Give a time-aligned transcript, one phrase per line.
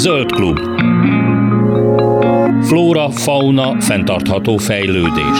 [0.00, 0.58] Zöld klub.
[2.64, 5.38] Flóra, fauna, fenntartható fejlődés.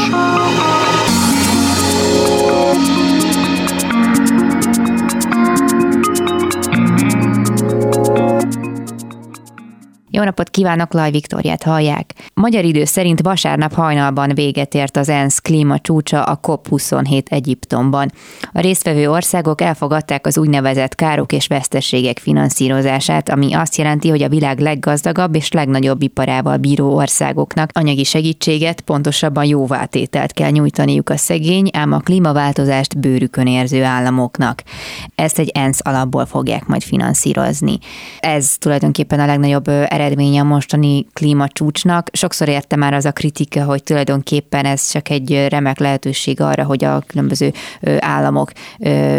[10.10, 12.14] Jó napot kívánok, Laj Viktoriát hallják.
[12.34, 18.12] Magyar idő szerint vasárnap hajnalban véget ért az ENSZ klímacsúcsa a COP27 Egyiptomban.
[18.52, 24.28] A résztvevő országok elfogadták az úgynevezett károk és veszteségek finanszírozását, ami azt jelenti, hogy a
[24.28, 31.70] világ leggazdagabb és legnagyobb iparával bíró országoknak anyagi segítséget, pontosabban jóvátételt kell nyújtaniuk a szegény,
[31.72, 34.62] ám a klímaváltozást bőrükön érző államoknak.
[35.14, 37.78] Ezt egy ENSZ alapból fogják majd finanszírozni.
[38.20, 42.08] Ez tulajdonképpen a legnagyobb eredménye a mostani klímacsúcsnak.
[42.30, 46.84] Sokszor érte már az a kritika, hogy tulajdonképpen ez csak egy remek lehetőség arra, hogy
[46.84, 47.52] a különböző
[47.98, 48.52] államok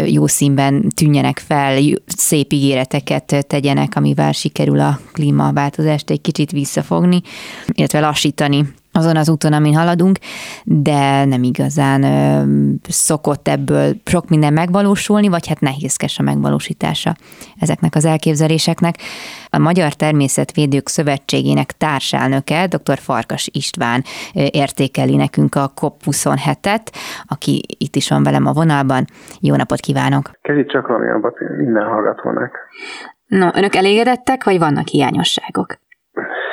[0.06, 7.20] jó színben tűnjenek fel, szép ígéreteket tegyenek, amivel sikerül a klímaváltozást egy kicsit visszafogni,
[7.72, 10.18] illetve lassítani azon az úton, amin haladunk,
[10.64, 12.42] de nem igazán ö,
[12.88, 17.14] szokott ebből sok minden megvalósulni, vagy hát nehézkes a megvalósítása
[17.60, 18.94] ezeknek az elképzeléseknek.
[19.50, 22.98] A Magyar Természetvédők Szövetségének társelnöke, dr.
[22.98, 26.86] Farkas István értékeli nekünk a COP27-et,
[27.26, 29.04] aki itt is van velem a vonalban.
[29.40, 30.30] Jó napot kívánok!
[30.42, 31.06] Kezdjük csak valami
[31.56, 32.58] minden hallgatónak.
[33.26, 35.78] No, önök elégedettek, vagy vannak hiányosságok?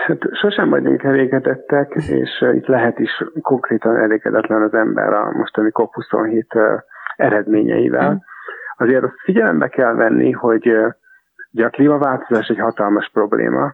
[0.10, 6.82] Hát sosem vagyunk elégedettek, és itt lehet is konkrétan elégedetlen az ember a mostani COP27
[7.16, 8.12] eredményeivel.
[8.12, 8.16] Mm.
[8.78, 10.68] Azért azt figyelembe kell venni, hogy
[11.52, 13.74] ugye a klímaváltozás egy hatalmas probléma,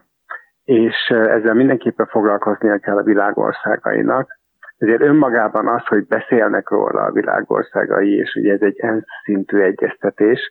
[0.64, 4.38] és ezzel mindenképpen foglalkoznia kell a világországainak.
[4.78, 10.50] Ezért önmagában az, hogy beszélnek róla a világországai, és ugye ez egy ENSZ szintű egyeztetés,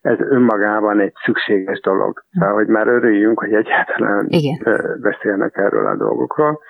[0.00, 2.24] ez önmagában egy szükséges dolog.
[2.30, 4.98] Szóval, hogy már örüljünk, hogy egyáltalán Igen.
[5.00, 6.60] beszélnek erről a dolgokról.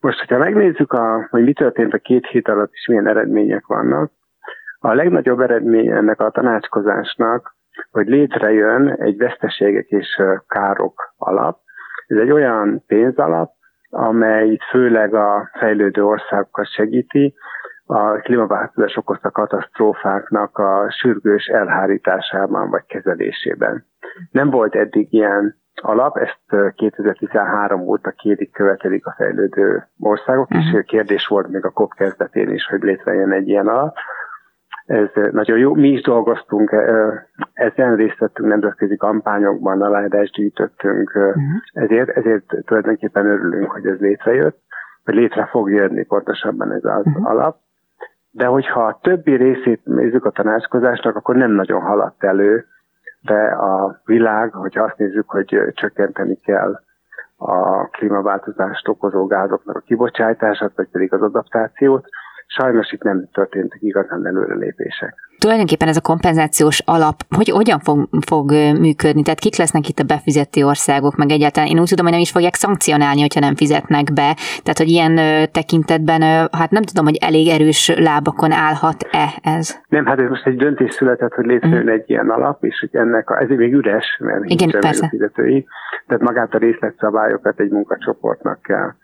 [0.00, 4.10] Most, hogyha megnézzük, a, hogy mi történt a két hét alatt, és milyen eredmények vannak,
[4.78, 7.54] a legnagyobb eredmény ennek a tanácskozásnak,
[7.90, 11.58] hogy létrejön egy veszteségek és károk alap.
[12.06, 13.50] Ez egy olyan pénzalap,
[13.90, 17.34] amely főleg a fejlődő országokat segíti,
[17.86, 23.86] a klímaváltozás okozta katasztrófáknak a sürgős elhárításában vagy kezelésében.
[24.30, 30.80] Nem volt eddig ilyen alap, ezt 2013 óta kérik, követelik a fejlődő országok, és mhm.
[30.80, 33.94] kérdés volt még a COP kezdetén is, hogy létrejön egy ilyen alap.
[34.86, 35.74] Ez nagyon jó.
[35.74, 36.70] Mi is dolgoztunk,
[37.52, 41.42] ezen részt vettünk nemzetközi kampányokban, aláadást gyűjtöttünk, uh-huh.
[41.72, 44.58] ezért, ezért tulajdonképpen örülünk, hogy ez létrejött,
[45.04, 47.30] hogy létre fog jönni pontosabban ez az uh-huh.
[47.30, 47.56] alap
[48.36, 52.64] de hogyha a többi részét nézzük a tanácskozásnak, akkor nem nagyon haladt elő,
[53.20, 56.80] de a világ, hogyha azt nézzük, hogy csökkenteni kell
[57.36, 62.08] a klímaváltozást okozó gázoknak a kibocsátását, vagy pedig az adaptációt,
[62.46, 65.14] sajnos itt nem történtek igazán előrelépések.
[65.38, 69.22] Tulajdonképpen ez a kompenzációs alap, hogy hogyan fog, fog működni?
[69.22, 72.30] Tehát kik lesznek itt a befizető országok, meg egyáltalán én úgy tudom, hogy nem is
[72.30, 74.28] fogják szankcionálni, hogyha nem fizetnek be.
[74.62, 75.14] Tehát, hogy ilyen
[75.52, 79.80] tekintetben, hát nem tudom, hogy elég erős lábakon állhat-e ez?
[79.88, 81.88] Nem, hát ez most egy döntés született, hogy létrejön mm.
[81.88, 85.08] egy ilyen alap, és hogy ennek, a, ez még üres, mert Igen, persze.
[85.08, 85.66] fizetői,
[86.06, 88.94] tehát magát a részletszabályokat egy munkacsoportnak kell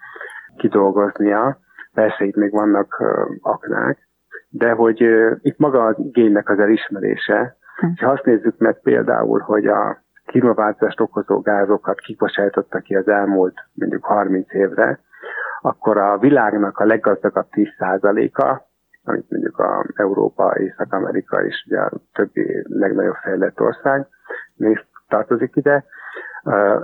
[0.56, 1.58] kidolgoznia
[1.94, 3.02] Persze itt még vannak
[3.40, 4.08] aknák,
[4.48, 5.00] de hogy
[5.42, 8.04] itt maga az igénynek az elismerése, hm.
[8.04, 14.04] ha azt nézzük meg például, hogy a klímaváltozást okozó gázokat kibocsájtotta ki az elmúlt mondjuk
[14.04, 14.98] 30 évre,
[15.60, 18.60] akkor a világnak a leggazdagabb 10%-a,
[19.04, 24.06] amit mondjuk a Európa, Észak-Amerika és ugye a többi legnagyobb fejlett ország
[24.54, 24.78] néz
[25.08, 25.84] tartozik ide,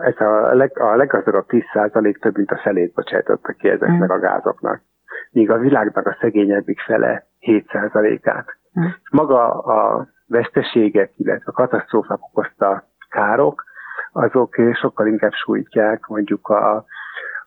[0.00, 4.14] ez a, leg, a leggazdagabb 10% több mint a felét bocsájtotta ki ezeknek hm.
[4.14, 4.80] a gázoknak
[5.30, 8.46] míg a világnak a szegényebbik fele 7%-át.
[8.72, 8.86] Hm.
[9.10, 13.64] Maga a veszteségek, illetve a katasztrófák okozta károk,
[14.12, 16.84] azok sokkal inkább sújtják mondjuk a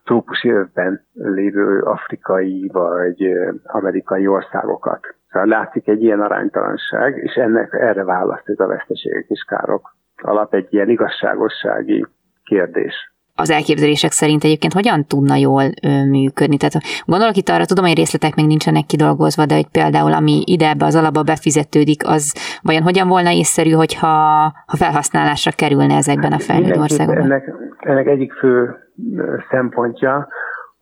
[0.03, 3.31] trópusi övben lévő afrikai vagy
[3.63, 5.15] amerikai országokat.
[5.29, 10.53] Szóval látszik egy ilyen aránytalanság, és ennek erre választ ez a veszteségek és károk alap
[10.53, 12.05] egy ilyen igazságossági
[12.43, 16.57] kérdés az elképzelések szerint egyébként hogyan tudna jól ö, működni.
[16.57, 20.69] Tehát gondolok itt arra, tudom, hogy részletek még nincsenek kidolgozva, de hogy például ami ide
[20.69, 24.07] ebbe az alapba befizetődik, az vajon hogyan volna észszerű, hogyha
[24.65, 27.23] ha felhasználásra kerülne ezekben a fejlődő országokban?
[27.23, 28.75] Ennek, ennek egyik fő
[29.49, 30.27] szempontja,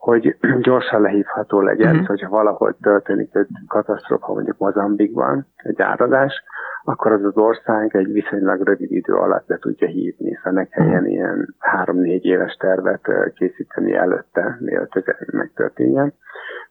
[0.09, 2.07] hogy gyorsan lehívható legyen, uh-huh.
[2.07, 6.43] hogyha valahol történik egy katasztrófa, mondjuk Mozambikban, egy áradás,
[6.83, 11.05] akkor az az ország egy viszonylag rövid idő alatt le tudja hívni, szóval ne kelljen
[11.05, 16.13] ilyen három-négy éves tervet készíteni előtte, mielőtt ez megtörténjen.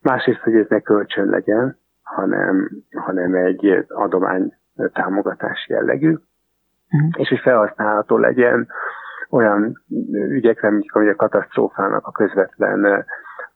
[0.00, 4.54] Másrészt, hogy ez ne kölcsön legyen, hanem, hanem egy adomány
[4.92, 7.10] támogatás jellegű, uh-huh.
[7.16, 8.68] és hogy felhasználható legyen
[9.30, 9.82] olyan
[10.12, 13.04] ügyekre, mint a katasztrófának a közvetlen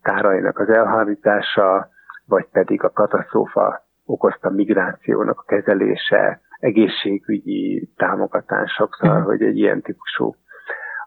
[0.02, 1.88] kárainak az elhárítása,
[2.26, 9.31] vagy pedig a katasztrófa okozta migrációnak a kezelése, egészségügyi támogatások, szóval, uh-huh.
[9.31, 10.34] hogy egy ilyen típusú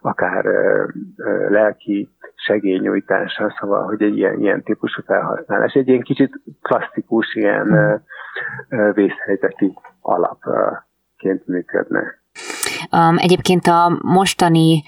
[0.00, 0.84] akár ö,
[1.16, 7.72] ö, lelki segélynyújtása, szóval, hogy egy ilyen, ilyen típusú felhasználás, egy ilyen kicsit klasszikus, ilyen
[7.72, 7.94] ö,
[8.68, 12.02] ö, vészhelyzeti alapként működne.
[12.92, 14.82] Um, egyébként a mostani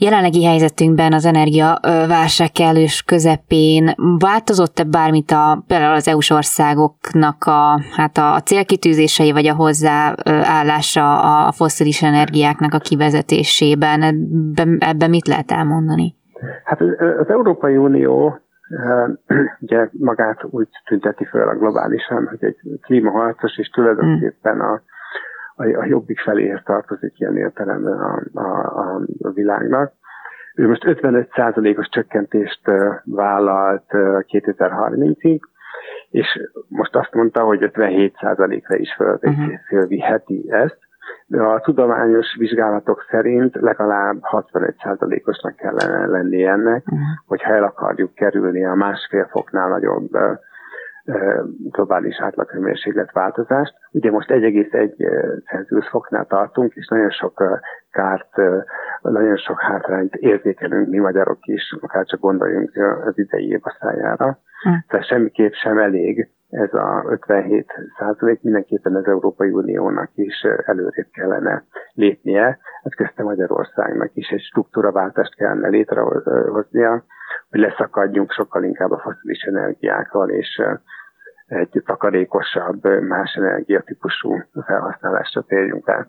[0.00, 8.16] jelenlegi helyzetünkben az energiaválság kellős közepén változott-e bármit a, például az EU-s országoknak a, hát
[8.16, 11.06] a célkitűzései, vagy a hozzáállása
[11.46, 14.02] a foszilis energiáknak a kivezetésében?
[14.02, 16.14] Ebben, ebben mit lehet elmondani?
[16.64, 16.80] Hát
[17.20, 18.38] az Európai Unió
[19.64, 24.82] ugye magát úgy tünteti föl a globálisan, hogy egy klímaharcos, és tulajdonképpen a
[25.60, 29.92] a, a jobbik feléhez tartozik ilyen értelemben a, a, a, világnak.
[30.54, 32.60] Ő most 55%-os csökkentést
[33.04, 35.40] vállalt 2030-ig,
[36.10, 36.26] és
[36.68, 38.96] most azt mondta, hogy 57%-ra is
[39.68, 40.60] fölviheti uh-huh.
[40.62, 40.78] ezt.
[41.26, 47.00] De a tudományos vizsgálatok szerint legalább 65%-osnak kellene lenni ennek, uh-huh.
[47.26, 50.10] hogyha el akarjuk kerülni a másfél foknál nagyobb
[51.70, 53.74] globális átlaghőmérséklet változást.
[53.90, 57.42] Ugye most 1,1 Celsius foknál tartunk, és nagyon sok
[57.90, 58.36] kárt,
[59.02, 62.76] nagyon sok hátrányt érzékelünk mi magyarok is, akár csak gondoljunk
[63.06, 64.38] az idei évasszájára.
[64.62, 64.70] Hm.
[64.88, 71.64] Tehát semmiképp sem elég ez a 57 százalék, mindenképpen az Európai Uniónak is előrébb kellene
[71.92, 77.04] lépnie, ez közte Magyarországnak is egy struktúraváltást kellene létrehoznia,
[77.50, 80.62] hogy leszakadjunk sokkal inkább a foszilis energiákkal, és
[81.50, 84.36] egy takarékosabb, más energiatípusú
[84.66, 86.08] felhasználásra térjünk át.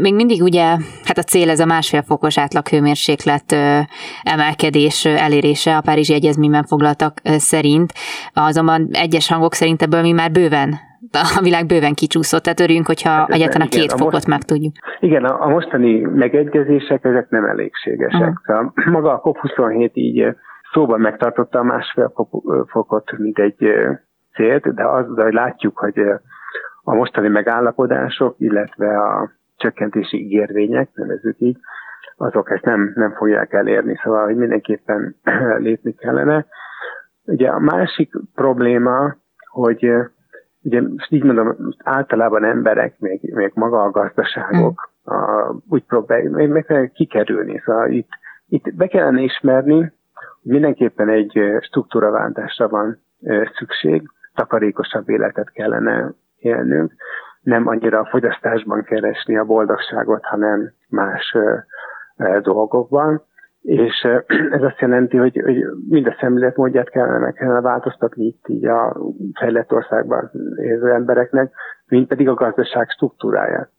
[0.00, 0.64] Még mindig ugye,
[1.04, 3.56] hát a cél ez a másfél fokos átlaghőmérséklet
[4.22, 7.92] emelkedés elérése a Párizsi Egyezményben foglaltak szerint,
[8.32, 10.74] azonban egyes hangok szerint ebből mi már bőven
[11.38, 14.42] a világ bőven kicsúszott, tehát örüljünk, hogyha hát egyáltalán a két a fokot most, meg
[14.42, 14.72] tudjuk.
[15.00, 18.20] Igen, a, a mostani megegyezések, ezek nem elégségesek.
[18.20, 18.34] Uh-huh.
[18.44, 20.26] Szóval maga a COP27 így
[20.76, 22.12] szóban megtartotta a másfél
[22.66, 23.56] fokot, mint egy
[24.34, 25.98] célt, de az, de hogy látjuk, hogy
[26.82, 31.56] a mostani megállapodások, illetve a csökkentési ígérvények, nevezzük így,
[32.16, 35.16] azok ezt nem, nem fogják elérni, szóval hogy mindenképpen
[35.66, 36.46] lépni kellene.
[37.24, 39.16] Ugye a másik probléma,
[39.50, 39.92] hogy
[40.62, 45.14] ugye így mondom, általában emberek, még, még maga a gazdaságok mm.
[45.14, 47.62] a, úgy próbálják, meg kell kikerülni.
[47.64, 48.08] Szóval itt,
[48.48, 49.92] itt be kellene ismerni,
[50.46, 52.98] mindenképpen egy struktúraváltásra van
[53.58, 54.02] szükség,
[54.34, 56.92] takarékosabb életet kellene élnünk,
[57.40, 61.36] nem annyira a fogyasztásban keresni a boldogságot, hanem más
[62.42, 63.22] dolgokban.
[63.62, 64.08] És
[64.56, 68.96] ez azt jelenti, hogy, hogy mind a szemléletmódját kellene, kellene változtatni itt így a
[69.34, 71.52] fejlett országban élő embereknek,
[71.86, 73.70] mint pedig a gazdaság struktúráját.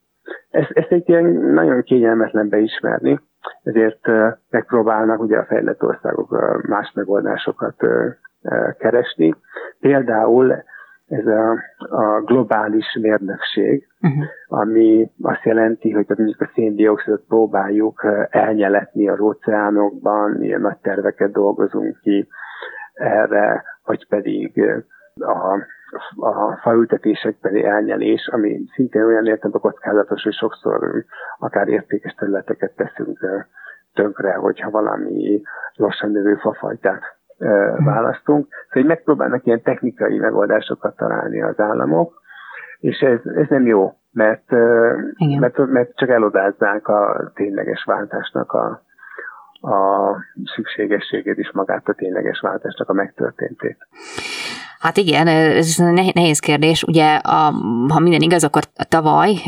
[0.49, 3.19] Ezt, ezt egy ilyen nagyon kényelmetlen beismerni,
[3.63, 4.07] ezért
[4.49, 7.75] megpróbálnak ugye a fejlett országok más megoldásokat
[8.77, 9.35] keresni.
[9.79, 10.63] Például
[11.07, 14.23] ez a, a globális mérnökség, uh-huh.
[14.47, 21.99] ami azt jelenti, hogy mondjuk a széndiokszidot próbáljuk elnyeletni az óceánokban, ilyen nagy terveket dolgozunk
[22.01, 22.27] ki
[22.93, 24.61] erre, vagy pedig
[25.15, 25.65] a
[26.15, 31.05] a faültetésekbeli elnyelés, ami szintén olyan értelemben kockázatos, hogy sokszor
[31.39, 33.19] akár értékes területeket teszünk
[33.93, 35.41] tönkre, hogyha valami
[35.73, 37.01] lassan növő fafajtát
[37.37, 37.85] hmm.
[37.85, 38.47] választunk.
[38.69, 42.21] Szóval megpróbálnak ilyen technikai megoldásokat találni az államok,
[42.79, 44.51] és ez, ez nem jó, mert,
[45.39, 48.81] mert, mert csak elodázzák a tényleges váltásnak a,
[49.71, 50.15] a
[50.55, 53.77] szükségességét is magát a tényleges váltásnak a megtörténtét.
[54.79, 55.75] Hát igen, ez
[56.13, 56.83] nehéz kérdés.
[56.83, 57.53] Ugye, a,
[57.87, 59.41] ha minden igaz, akkor tavaly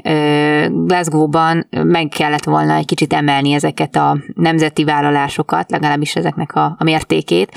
[0.69, 6.83] Glasgow-ban meg kellett volna egy kicsit emelni ezeket a nemzeti vállalásokat, legalábbis ezeknek a, a
[6.83, 7.51] mértékét,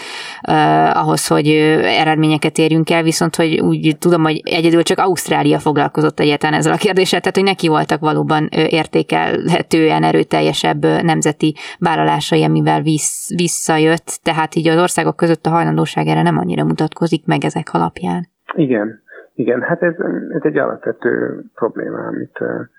[0.93, 1.49] ahhoz, hogy
[1.85, 6.77] eredményeket érjünk el, viszont hogy úgy tudom, hogy egyedül csak Ausztrália foglalkozott egyáltalán ezzel a
[6.77, 14.69] kérdéssel, tehát hogy neki voltak valóban értékelhetően erőteljesebb nemzeti vállalásai, amivel vissz, visszajött, tehát így
[14.69, 18.27] az országok között a hajlandóság erre nem annyira mutatkozik meg ezek alapján.
[18.55, 19.01] Igen.
[19.35, 19.95] Igen, hát ez,
[20.29, 22.39] ez egy alapvető probléma, amit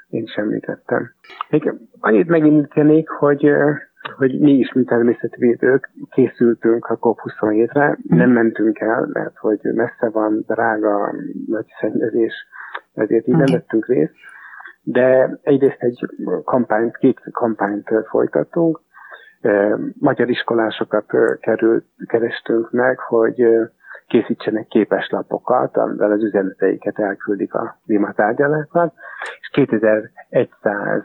[0.10, 1.12] én is említettem.
[1.50, 3.54] Még annyit megemlítenék, hogy
[4.18, 10.44] hogy mi is, mint természetvédők készültünk a COP27-re, nem mentünk el, mert hogy messze van,
[10.48, 11.14] drága,
[11.48, 12.34] nagy szennyezés,
[12.94, 14.14] ezért így nem vettünk részt.
[14.82, 16.06] De egyrészt egy
[16.44, 18.82] kampányt, két kampányt folytattunk.
[20.00, 23.46] Magyar iskolásokat került, kerestünk meg, hogy
[24.08, 28.94] készítsenek képeslapokat, amivel az üzeneteiket elküldik a klímatárgyaláknak,
[29.40, 31.04] és 2100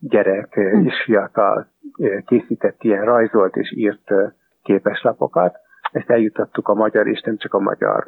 [0.00, 1.66] gyerek és fiatal
[2.26, 4.12] készített ilyen rajzolt és írt
[4.62, 5.56] képeslapokat.
[5.92, 8.04] Ezt eljutottuk a magyar és nem csak a magyar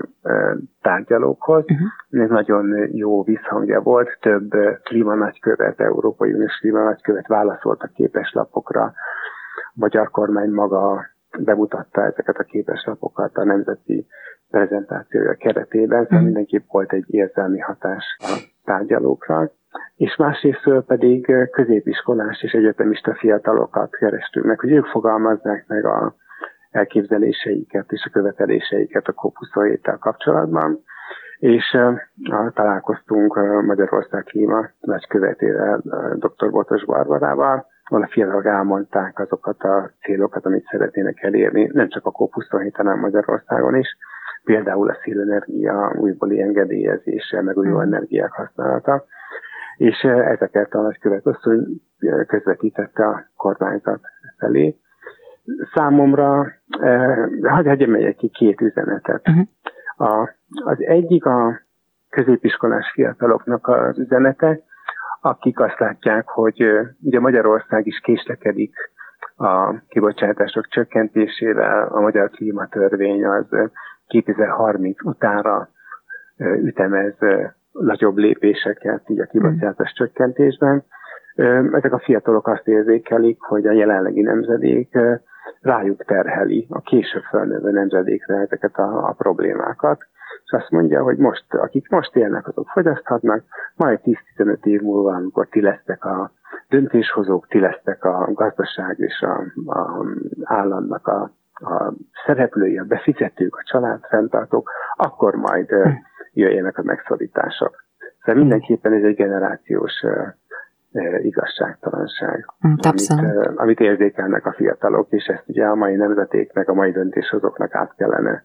[0.82, 1.64] tárgyalókhoz.
[1.64, 2.22] Uh-huh.
[2.24, 4.18] Ez nagyon jó visszhangja volt.
[4.20, 4.50] Több
[4.82, 8.82] klímanagykövet, Európai Uniós klímanagykövet válaszolt a képeslapokra.
[8.82, 8.92] A
[9.74, 11.06] magyar kormány maga
[11.38, 14.06] bemutatta ezeket a képeslapokat a nemzeti
[14.50, 19.50] prezentációja keretében, szóval mindenképp volt egy érzelmi hatás a tárgyalókra
[19.96, 26.14] és másrészt pedig középiskolás és egyetemista fiatalokat kerestünk meg, hogy ők fogalmazzák meg a
[26.70, 30.82] elképzeléseiket és a követeléseiket a COP27-tel kapcsolatban,
[31.38, 31.78] és
[32.54, 33.34] találkoztunk
[33.66, 35.82] Magyarország klíma nagykövetével,
[36.14, 36.50] dr.
[36.50, 42.12] Botos Barbarával, ahol a fiatalok elmondták azokat a célokat, amit szeretnének elérni, nem csak a
[42.12, 43.96] COP27, hanem Magyarországon is,
[44.44, 49.04] például a szélenergia újbóli engedélyezése, meg új energiák használata
[49.80, 54.00] és eh, ezeket a nagykövet asszony eh, közvetítette a kormányzat
[54.38, 54.76] felé.
[55.74, 59.28] Számomra, eh, hadd hagyd ki két üzenetet.
[59.28, 59.46] Uh-huh.
[60.08, 61.60] A, az egyik a
[62.10, 64.60] középiskolás fiataloknak az üzenete,
[65.20, 66.64] akik azt látják, hogy
[67.00, 68.74] ugye Magyarország is késlekedik
[69.36, 73.46] a kibocsátások csökkentésével, a magyar klímatörvény az
[74.06, 75.68] 2030 utára
[76.38, 77.14] ütemez
[77.72, 80.84] nagyobb lépéseket így a kibocsátás csökkentésben.
[81.72, 84.98] Ezek a fiatalok azt érzékelik, hogy a jelenlegi nemzedék
[85.60, 89.98] rájuk terheli a később felnövő nemzedékre ezeket a, a problémákat.
[90.50, 93.42] És azt mondja, hogy most, akik most élnek, azok fogyaszthatnak,
[93.74, 94.00] majd
[94.36, 96.32] 10-15 év múlva, amikor ti lesztek a
[96.68, 99.42] döntéshozók, ti lesztek a gazdaság és a,
[99.80, 100.04] a
[100.42, 101.92] államnak a, a
[102.26, 105.88] szereplői, a befizetők, a családfenntartók, akkor majd hm
[106.32, 107.84] jöjjenek a megszorítások.
[108.18, 109.92] Szóval mindenképpen ez egy generációs
[111.22, 116.90] igazságtalanság, mm, amit, amit érzékelnek a fiatalok, és ezt ugye a mai nemzetéknek, a mai
[116.90, 118.44] döntéshozóknak át kellene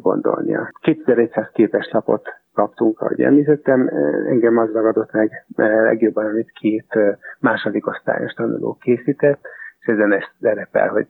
[0.00, 0.70] gondolnia.
[0.80, 3.90] 2100 képes lapot kaptunk, ahogy említettem,
[4.28, 6.98] engem az ragadott meg legjobban, amit két
[7.40, 9.40] második osztályos tanuló készített,
[9.80, 11.06] és ezen ezt szerepel, hogy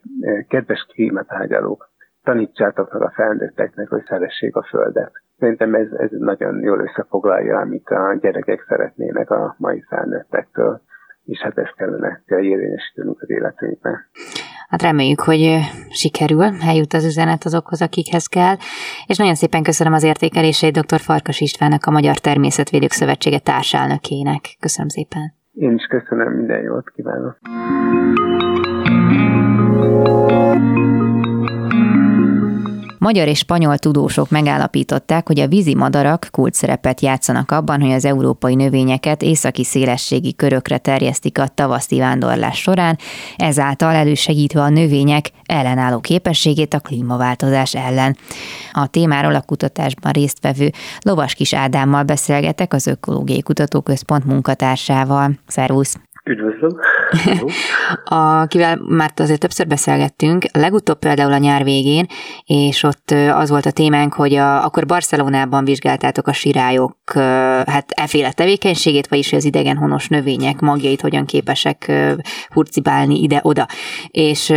[0.48, 1.90] kedves klímatárgyalók,
[2.22, 5.12] tanítsátok meg a felnőtteknek, hogy szeressék a Földet.
[5.38, 10.80] Szerintem ez, ez nagyon jól összefoglalja, amit a gyerekek szeretnének a mai felnőttektől,
[11.24, 14.06] és hát ezt kellene kell érvényesítenünk az életünkben.
[14.68, 15.58] Hát reméljük, hogy
[15.88, 18.56] sikerül, eljut az üzenet azokhoz, akikhez kell.
[19.06, 21.00] És nagyon szépen köszönöm az értékeléseit dr.
[21.00, 24.56] Farkas Istvánnak, a Magyar Természetvédők Szövetsége társelnökének.
[24.60, 25.34] Köszönöm szépen.
[25.52, 27.38] Én is köszönöm, minden jót kívánok.
[33.06, 38.04] Magyar és spanyol tudósok megállapították, hogy a vízi madarak kult szerepet játszanak abban, hogy az
[38.04, 42.98] európai növényeket északi szélességi körökre terjesztik a tavaszi vándorlás során,
[43.36, 48.16] ezáltal elősegítve a növények ellenálló képességét a klímaváltozás ellen.
[48.72, 55.38] A témáról a kutatásban résztvevő Lovaskis Ádámmal beszélgetek az Ökológiai Kutatóközpont munkatársával.
[55.46, 55.96] Szervusz!
[56.30, 56.76] Üdvözlöm!
[58.42, 62.06] Akivel már azért többször beszélgettünk, legutóbb például a nyár végén,
[62.44, 67.12] és ott az volt a témánk, hogy a, akkor Barcelonában vizsgáltátok a sirályok
[67.66, 71.92] hát eféle tevékenységét, vagyis az idegen honos növények magjait hogyan képesek
[72.48, 73.66] hurcibálni ide-oda.
[74.10, 74.52] És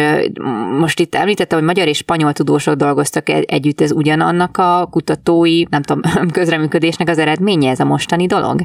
[0.79, 5.63] most itt említettem, hogy magyar és spanyol tudósok dolgoztak e-, együtt, ez ugyanannak a kutatói,
[5.69, 8.61] nem tudom, közreműködésnek az eredménye ez a mostani dolog?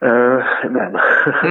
[0.00, 0.94] Uh, nem.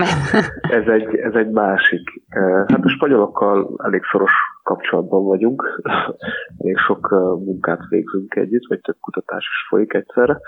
[0.80, 2.10] ez, egy, ez egy másik.
[2.36, 4.32] Uh, hát a spanyolokkal elég szoros
[4.64, 5.82] kapcsolatban vagyunk.
[6.64, 10.40] elég sok uh, munkát végzünk együtt, vagy több kutatás is folyik egyszerre.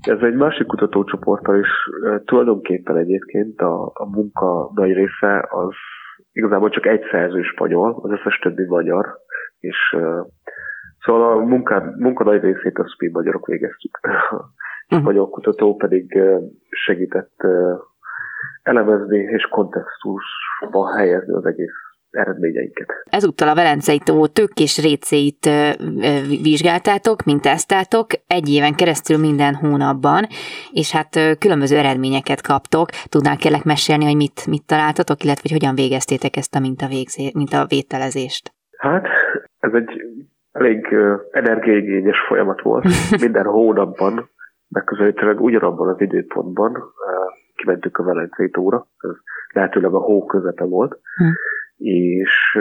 [0.00, 1.68] Ez egy másik kutatócsoporttal is
[2.24, 5.74] tulajdonképpen egyébként a, a munka nagy része az
[6.32, 9.06] igazából csak egy szerző spanyol, az összes többi magyar,
[9.60, 9.96] és
[11.04, 14.00] szóval a munka, munka nagy részét azt mi magyarok végeztük.
[14.90, 15.30] uh-huh.
[15.30, 16.18] kutató pedig
[16.70, 17.46] segített
[18.62, 21.74] elemezni és kontextusba helyezni az egész
[22.10, 22.86] eredményeinket.
[23.10, 25.50] Ezúttal a Velencei tó tőkés récét
[26.42, 30.26] vizsgáltátok, mintáztátok egy éven keresztül minden hónapban,
[30.72, 32.88] és hát különböző eredményeket kaptok.
[33.08, 38.52] Tudnál kérlek mesélni, hogy mit, mit találtatok, illetve hogy hogyan végeztétek ezt a mintavégzé, mintavételezést?
[38.78, 39.06] Hát,
[39.58, 39.90] ez egy
[40.52, 40.94] elég
[41.30, 42.84] energiaigényes folyamat volt.
[43.24, 44.30] Minden hónapban,
[44.68, 46.82] megközelítőleg ugyanabban az időpontban
[47.54, 49.10] kimentünk a Velencei tóra, ez
[49.52, 51.26] lehetőleg a hó közepe volt, hm
[51.78, 52.58] és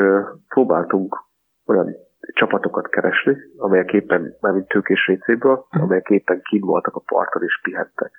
[0.48, 1.26] próbáltunk
[1.66, 1.96] olyan
[2.34, 5.84] csapatokat keresni, amelyek éppen, mármint tőkés récéből, mhm.
[5.84, 8.12] amelyek éppen kint voltak a parton és pihentek.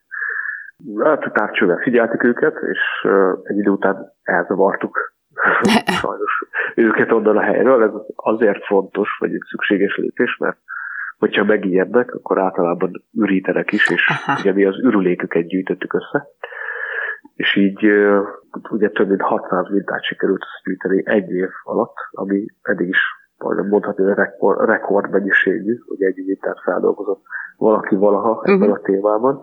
[0.98, 3.10] Hát a távcsővel figyeltük őket, és
[3.42, 5.12] egy idő után elzavartuk
[6.02, 7.82] sajnos őket onnan a helyről.
[7.82, 10.58] Ez azért fontos, vagy egy szükséges lépés, mert
[11.18, 14.40] hogyha megijednek, akkor általában ürítenek is, és Aha.
[14.40, 16.28] ugye mi az ürüléküket gyűjtöttük össze
[17.38, 17.84] és így
[18.70, 22.98] ugye több mint 600 mintát sikerült gyűjteni egy év alatt, ami eddig is
[23.36, 27.22] majdnem mondhatni, hogy rekord, rekord mennyiségű, hogy egy mintát feldolgozott
[27.56, 28.54] valaki valaha uh-huh.
[28.54, 29.40] ebben a témában.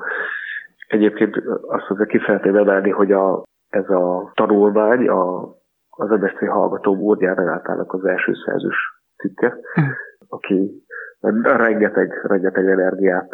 [0.88, 1.36] Egyébként
[1.68, 5.44] azt azért ki szeretném emelni, hogy a, ez a tanulmány a,
[5.90, 8.78] az MSZC hallgató módján Renátának az első szerzős
[9.18, 9.94] cikke, uh-huh.
[10.28, 10.85] aki
[11.44, 13.30] rengeteg, rengeteg energiát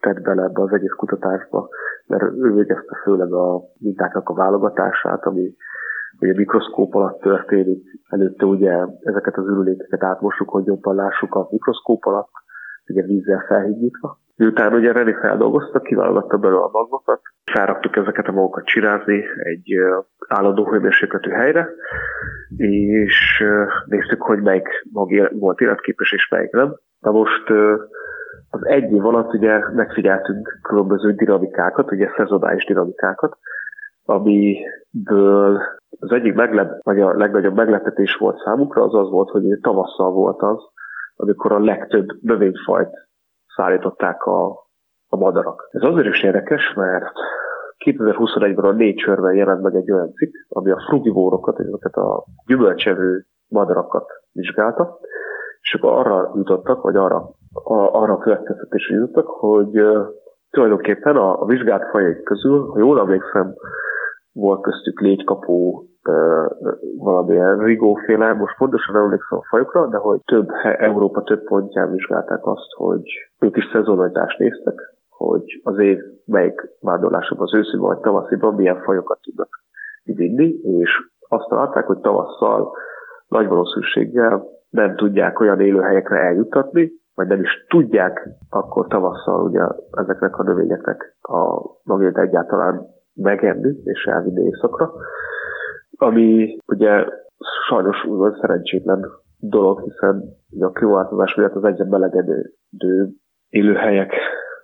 [0.00, 1.68] tett bele ebbe az egész kutatásba,
[2.06, 5.54] mert ő végezte főleg a mintáknak a válogatását, ami
[6.20, 7.84] ugye mikroszkóp alatt történik.
[8.08, 12.30] Előtte ugye ezeket az ürülékeket átmossuk, hogy jobban lássuk a mikroszkóp alatt,
[12.88, 14.18] ugye vízzel felhígítva.
[14.36, 17.20] Miután ugye René feldolgozta, kiválogatta belőle a magokat,
[17.52, 19.74] felraktuk ezeket a magokat csirázni egy
[20.28, 21.68] állandó hőmérsékletű helyre,
[22.56, 23.44] és
[23.86, 26.74] néztük, hogy melyik mag volt életképes és melyik nem.
[27.06, 27.50] Na most
[28.50, 33.38] az egy év alatt ugye megfigyeltünk különböző dinamikákat, ugye szezonális dinamikákat,
[34.04, 35.60] amiből
[36.00, 40.42] az egyik meglep, vagy a legnagyobb meglepetés volt számukra, az az volt, hogy tavasszal volt
[40.42, 40.58] az,
[41.16, 43.08] amikor a legtöbb növényfajt
[43.56, 44.46] szállították a,
[45.08, 45.68] a madarak.
[45.72, 47.12] Ez azért is érdekes, mert
[47.84, 54.06] 2021-ben a Nature-ben jelent meg egy olyan cikk, ami a frugivórokat, ezeket a gyümölcsevő madarakat
[54.32, 54.98] vizsgálta,
[55.66, 57.16] és akkor arra jutottak, vagy arra,
[57.52, 60.06] a, arra a következtetésre jutottak, hogy uh,
[60.50, 63.54] tulajdonképpen a, a vizsgált fajai közül, ha jól emlékszem,
[64.32, 65.86] volt köztük légykapó,
[66.98, 72.46] valamilyen rigóféle, most pontosan nem emlékszem a fajokra, de hogy több Európa több pontján vizsgálták
[72.46, 73.02] azt, hogy
[73.38, 79.18] ők is szezonalitást néztek, hogy az év melyik vándorlásokban, az őszi vagy tavasziban milyen fajokat
[79.22, 79.48] tudnak
[80.04, 80.90] vinni, és
[81.28, 82.72] azt találták, hogy tavasszal
[83.28, 84.44] nagy valószínűséggel
[84.76, 91.16] nem tudják olyan élőhelyekre eljuttatni, vagy nem is tudják akkor tavasszal ugye ezeknek a növényeknek
[91.20, 94.92] a magját egyáltalán megenni és elvinni éjszakra,
[95.96, 97.04] ami ugye
[97.68, 99.06] sajnos úgymond szerencsétlen
[99.38, 100.22] dolog, hiszen
[100.60, 102.52] a klímaváltozás miatt az egyre melegedő
[103.48, 104.12] élőhelyek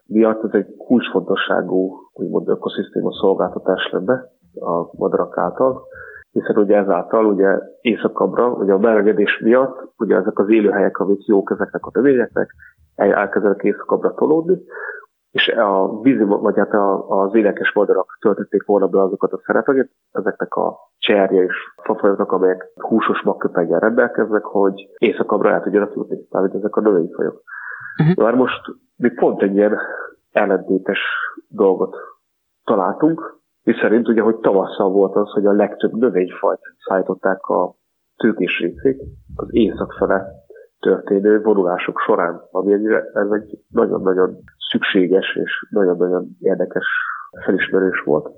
[0.06, 5.82] miatt ez egy kulcsfontosságú úgymond ökoszisztéma szolgáltatás lenne a madarak által,
[6.32, 11.50] hiszen ugye ezáltal ugye éjszakabbra, ugye a melegedés miatt, ugye ezek az élőhelyek, amik jók
[11.50, 12.54] ezeknek a növényeknek,
[12.94, 14.62] elkezdenek éjszakabbra tolódni,
[15.30, 16.74] és a vízi, vagy hát
[17.08, 22.72] az énekes madarak töltötték volna be azokat a szerepeket, ezeknek a cserje és fafajoknak, amelyek
[22.74, 27.42] húsos magköpeggel rendelkeznek, hogy éjszakabbra el tudjanak jutni, tehát ezek a növényfajok.
[28.00, 28.24] Uh-huh.
[28.24, 28.60] Már most
[28.96, 29.78] mi pont egy ilyen
[30.32, 30.98] ellentétes
[31.48, 31.96] dolgot
[32.64, 37.74] találtunk, mi szerint ugye, hogy tavasszal volt az, hogy a legtöbb növényfajt szállították a
[38.16, 39.02] tőkés részét
[39.34, 40.26] az észak fele
[40.80, 44.36] történő vonulások során, ami egy, ez egy nagyon-nagyon
[44.70, 46.86] szükséges és nagyon-nagyon érdekes
[47.44, 48.28] felismerés volt,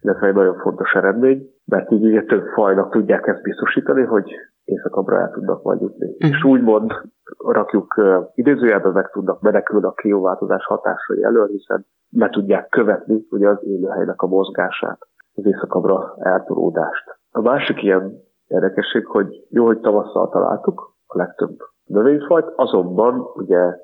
[0.00, 4.32] illetve egy nagyon fontos eredmény, mert így ugye több fajnak tudják ezt biztosítani, hogy
[4.70, 6.06] éjszakabbra el tudnak majd jutni.
[6.06, 6.28] Mm.
[6.28, 6.92] És úgymond
[7.38, 8.00] rakjuk
[8.34, 14.22] idézőjelben meg tudnak menekülni a klímaváltozás hatásai elől, hiszen be tudják követni ugye az élőhelynek
[14.22, 14.98] a mozgását,
[15.34, 17.18] az éjszakabbra eltolódást.
[17.30, 18.12] A másik ilyen
[18.46, 23.76] érdekesség, hogy jó, hogy tavasszal találtuk a legtöbb növényfajt, azonban ugye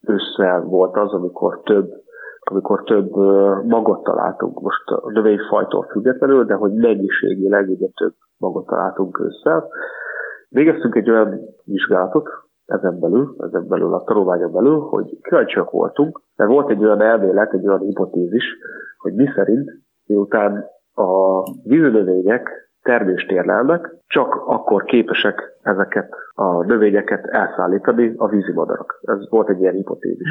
[0.00, 2.00] ősszel volt az, amikor több
[2.44, 3.14] amikor több
[3.64, 9.68] magot találtunk, most a növényfajtól függetlenül, de hogy mennyiségileg ugye több magot találtunk ősszel.
[10.52, 12.28] Végeztünk egy olyan vizsgálatot,
[12.66, 17.52] ezen belül, ezen belül a tanulmányon belül, hogy kíváncsiak voltunk, mert volt egy olyan elmélet,
[17.52, 18.44] egy olyan hipotézis,
[18.98, 19.70] hogy mi szerint,
[20.06, 29.00] miután a vízönövények termést érlelnek, csak akkor képesek ezeket a növényeket elszállítani a vízi madarak.
[29.02, 30.28] Ez volt egy ilyen hipotézis.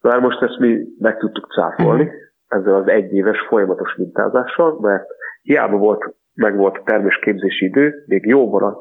[0.00, 2.10] Már most ezt mi meg tudtuk cáfolni,
[2.48, 5.06] ezzel az egyéves folyamatos mintázással, mert
[5.42, 8.78] hiába volt meg volt a termésképzési idő, még jóval a,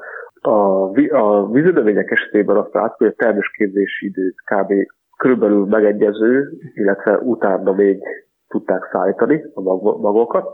[0.48, 4.74] a, a vízönövények esetében azt látjuk, hogy a termésképzési idő kb.
[5.18, 8.04] körülbelül megegyező, illetve utána még
[8.48, 9.62] tudták szállítani a
[10.02, 10.50] magokat,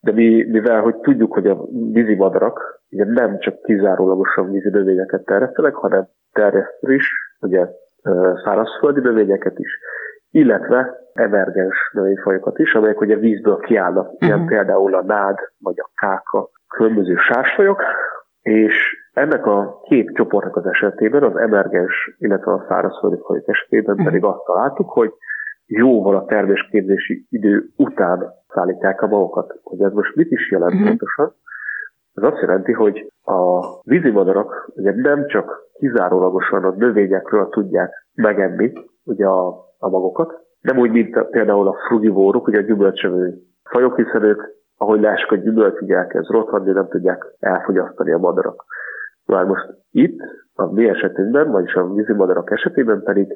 [0.00, 5.24] de mi, mivel hogy tudjuk, hogy a vízi madarak ugye nem csak kizárólagosan vízi növényeket
[5.24, 7.08] terjesztenek, hanem terjesztő is,
[7.40, 7.66] ugye
[8.44, 9.78] szárazföldi növényeket is,
[10.30, 14.28] illetve emergens növényfajokat is, amelyek ugye vízből kiállnak, uh-huh.
[14.28, 17.82] ilyen például a nád, vagy a káka, különböző sásfajok,
[18.42, 24.06] és ennek a két csoportnak az esetében, az emergens, illetve a szárazföldi fajok esetében uh-huh.
[24.06, 25.12] pedig azt találtuk, hogy
[25.66, 29.60] jóval a termésképzési idő után szállítják a magokat.
[29.62, 30.88] Hogy ez most mit is jelent uh-huh.
[30.88, 31.34] pontosan?
[32.14, 38.72] Ez azt jelenti, hogy a vízimadarak ugye nem csak kizárólagosan a növényekről tudják megenni
[39.04, 44.22] ugye a, a magokat, nem úgy, mint például a frugivóruk, ugye a gyümölcsövő fajok, hiszen
[44.22, 44.42] ők,
[44.76, 48.64] ahogy lássuk, a gyümölcs ugye elkezd rothadni, nem tudják elfogyasztani a madarak.
[49.30, 50.18] Már most itt,
[50.54, 53.26] a mi esetünkben, vagyis a vízimadarak esetében pedig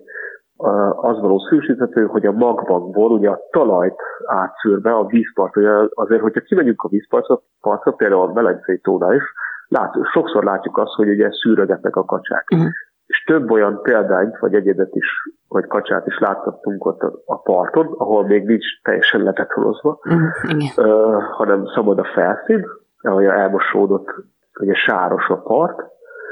[0.96, 6.82] az valószínűsíthető, hogy a magvakból ugye a talajt átszűrve a vízpart, ugye azért, hogyha kimegyünk
[6.82, 9.22] a vízpartra, partra, például a Melencei tónál is,
[9.68, 12.48] lát, sokszor látjuk azt, hogy ugye szűrögetnek a kacsák.
[12.54, 12.68] Uh-huh.
[13.06, 15.06] És több olyan példányt, vagy egyedet is,
[15.48, 20.86] vagy kacsát is láttattunk ott a parton, ahol még nincs teljesen lepetrolozva, uh-huh.
[20.86, 22.66] uh, hanem szabad a felszín,
[23.00, 24.14] ahogy elmosódott,
[24.60, 25.82] ugye sáros a part,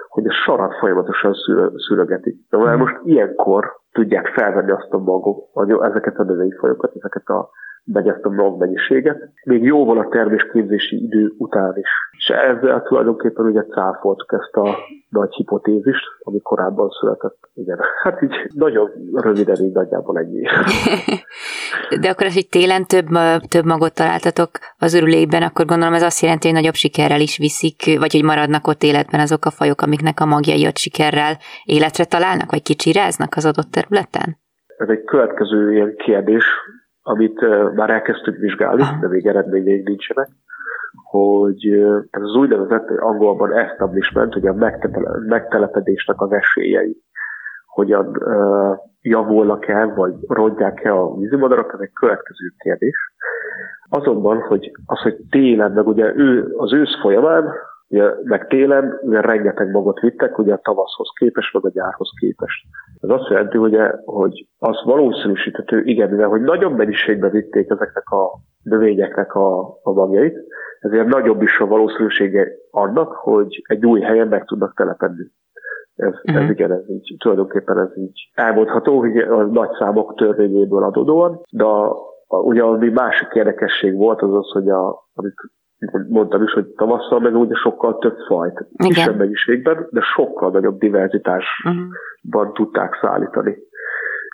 [0.09, 1.35] hogy a sarat folyamatosan
[1.77, 2.37] szűrögetik.
[2.51, 2.79] De uh-huh.
[2.79, 5.49] most ilyenkor tudják felvenni azt a magok,
[5.83, 7.51] ezeket a növényfajokat, ezeket a
[7.93, 11.89] ezt a magmennyiséget, még jóval a termésképzési idő után is.
[12.19, 14.77] És ezzel tulajdonképpen ugye cáfoltuk ezt a
[15.09, 17.39] nagy hipotézist, ami korábban született.
[17.55, 20.43] Igen, hát így nagyon röviden így nagyjából ennyi.
[22.01, 23.09] De akkor az, hogy télen több,
[23.49, 27.99] több magot találtatok az örülében, akkor gondolom ez azt jelenti, hogy nagyobb sikerrel is viszik,
[27.99, 32.51] vagy hogy maradnak ott életben azok a fajok, amiknek a magjai ott sikerrel életre találnak,
[32.51, 34.41] vagy kicsiráznak az adott területen?
[34.77, 36.45] Ez egy következő ilyen kérdés,
[37.03, 37.41] amit
[37.75, 40.29] már elkezdtük vizsgálni, de még eredményeink nincsenek,
[41.11, 41.67] hogy
[42.11, 44.55] ez az úgynevezett angolban establishment, hogy a
[45.27, 46.97] megtelepedésnek az esélyei,
[47.67, 52.97] hogyan uh, javulnak-e, vagy rodják-e a vízimadarak, ez egy következő kérdés.
[53.89, 57.53] Azonban, hogy az, hogy télen, meg ugye ő, az ősz folyamán
[57.93, 62.67] Ugye, meg télen ugye rengeteg magot vittek, ugye a tavaszhoz képest, meg a gyárhoz képest.
[63.03, 68.31] Ez azt jelenti, ugye, hogy az valószínűsíthető, igen, mivel hogy nagyobb mennyiségben vitték ezeknek a
[68.63, 70.39] növényeknek a, a magjait,
[70.81, 75.31] ezért nagyobb is a valószínűsége annak, hogy egy új helyen meg tudnak telepedni.
[75.95, 76.37] Ez, uh-huh.
[76.37, 76.51] ez mhm.
[76.51, 81.91] igen, ez így, tulajdonképpen ez így elmondható, hogy a nagy számok törvényéből adódóan, de a,
[82.27, 85.35] a, ugye ami másik érdekesség volt az az, hogy a, amit
[86.09, 91.73] mondtam is, hogy tavasszal meg ugye sokkal több fajt, kisebb mennyiségben, de sokkal nagyobb diverzitásban
[91.73, 91.91] uh-huh.
[92.53, 93.57] Tudták szállítani.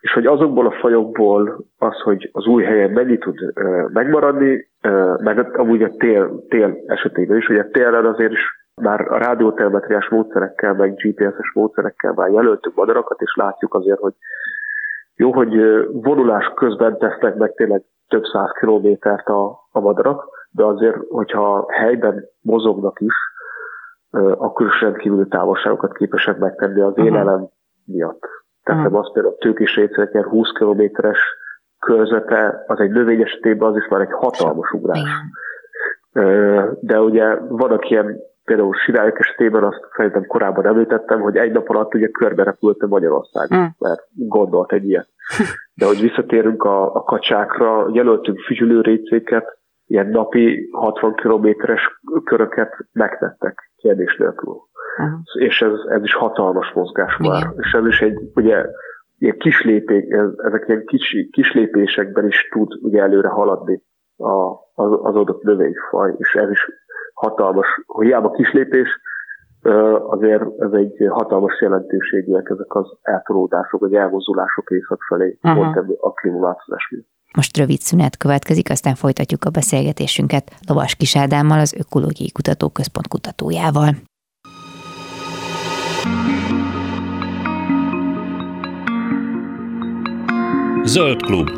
[0.01, 3.38] És hogy azokból a fajokból az, hogy az új helyen mennyi tud
[3.92, 4.68] megmaradni,
[5.18, 10.74] meg amúgy a tél, tél esetében is, ugye télen azért is már a rádiótelmetriás módszerekkel,
[10.74, 14.12] meg GPS-es módszerekkel már jelöltük madarakat, és látjuk azért, hogy
[15.16, 15.55] jó, hogy
[15.92, 22.24] vonulás közben tesznek meg tényleg több száz kilométert a, a madarak, de azért, hogyha helyben
[22.40, 23.14] mozognak is,
[24.38, 27.51] akkor is rendkívüli távolságokat képesek megtenni az élelem uh-huh.
[27.92, 28.20] Miatt.
[28.62, 28.98] Tehát uh-huh.
[28.98, 31.18] azt például a tőkés récek 20 kilométeres
[31.79, 35.09] körzete, az egy növény esetében az is már egy hatalmas ugrás.
[36.81, 41.94] De ugye vannak ilyen, például sirályok esetében, azt szerintem korábban említettem, hogy egy nap alatt
[41.94, 43.68] ugye körbe repült Magyarország, uh-huh.
[43.79, 45.09] mert gondolt egy ilyet.
[45.74, 54.16] De hogy visszatérünk a, a kacsákra, jelöltünk fügyülőrécéket, ilyen napi 60 kilométeres köröket megtettek kérdés
[54.16, 54.57] nélkül.
[54.99, 55.21] Uh-huh.
[55.35, 57.41] És ez, ez is hatalmas mozgás már.
[57.41, 57.55] Igen.
[57.57, 58.65] És ez is egy, ugye,
[59.19, 60.07] ilyen kislépé,
[60.37, 63.83] ezek ilyen kis, kislépésekben is tud ugye előre haladni
[64.17, 64.33] a,
[64.75, 66.67] az, az adott növényfaj, és ez is
[67.15, 68.89] hatalmas, hogy hiába kislépés,
[70.09, 75.73] azért ez egy hatalmas jelentőségűek ezek az eltolódások, vagy elmozdulások észak felé, uh-huh.
[75.73, 77.07] pont a klímaváltozás miatt.
[77.37, 83.91] Most rövid szünet következik, aztán folytatjuk a beszélgetésünket Lovas Kisádámmal, az Ökológiai Kutatóközpont kutatójával.
[90.88, 91.48] Zöld klub.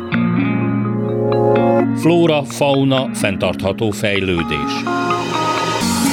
[1.97, 4.83] Flóra, fauna, fenntartható fejlődés.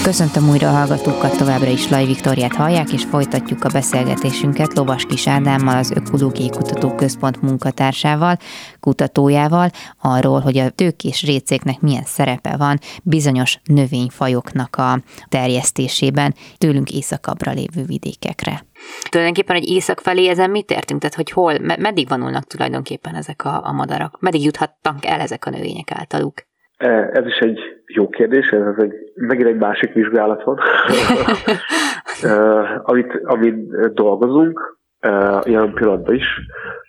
[0.03, 5.29] Köszöntöm újra a hallgatókat, továbbra is Laj Viktoriát hallják, és folytatjuk a beszélgetésünket Lovas Kis
[5.29, 8.37] Ádámmal, az Ökológiai Kutatóközpont munkatársával,
[8.81, 17.53] kutatójával, arról, hogy a tőkés récéknek milyen szerepe van bizonyos növényfajoknak a terjesztésében tőlünk északabbra
[17.53, 18.67] lévő vidékekre.
[19.11, 21.01] Tulajdonképpen, hogy észak felé ezen mit értünk?
[21.01, 24.21] Tehát, hogy hol, meddig vonulnak tulajdonképpen ezek a, a madarak?
[24.21, 26.35] Meddig juthattak el ezek a növények általuk?
[26.77, 30.59] E, ez is egy jó kérdés, ez egy, megint egy másik vizsgálat van,
[32.23, 36.27] e, amit, amit dolgozunk, e, ilyen pillanatban is.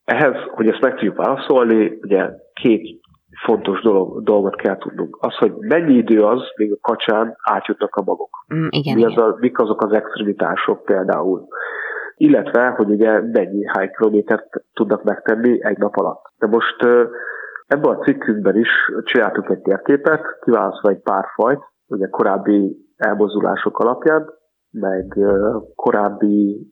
[0.05, 2.99] Ehhez, hogy ezt meg tudjuk válaszolni, ugye két
[3.45, 5.17] fontos dolog, dolgot kell tudnunk.
[5.19, 8.45] Az, hogy mennyi idő az, még a kacsán átjutnak a magok.
[8.53, 11.47] Mm, igen, Mi az a, mik azok az extremitások például.
[12.19, 16.21] Illetve, hogy ugye mennyi hány kilométert tudnak megtenni egy nap alatt.
[16.38, 16.86] De most
[17.69, 18.69] Ebben a cikkünkben is
[19.03, 24.29] csináltuk egy térképet, kiválasztva egy pár fajt, ugye korábbi elmozdulások alapján,
[24.71, 25.17] meg
[25.75, 26.67] korábbi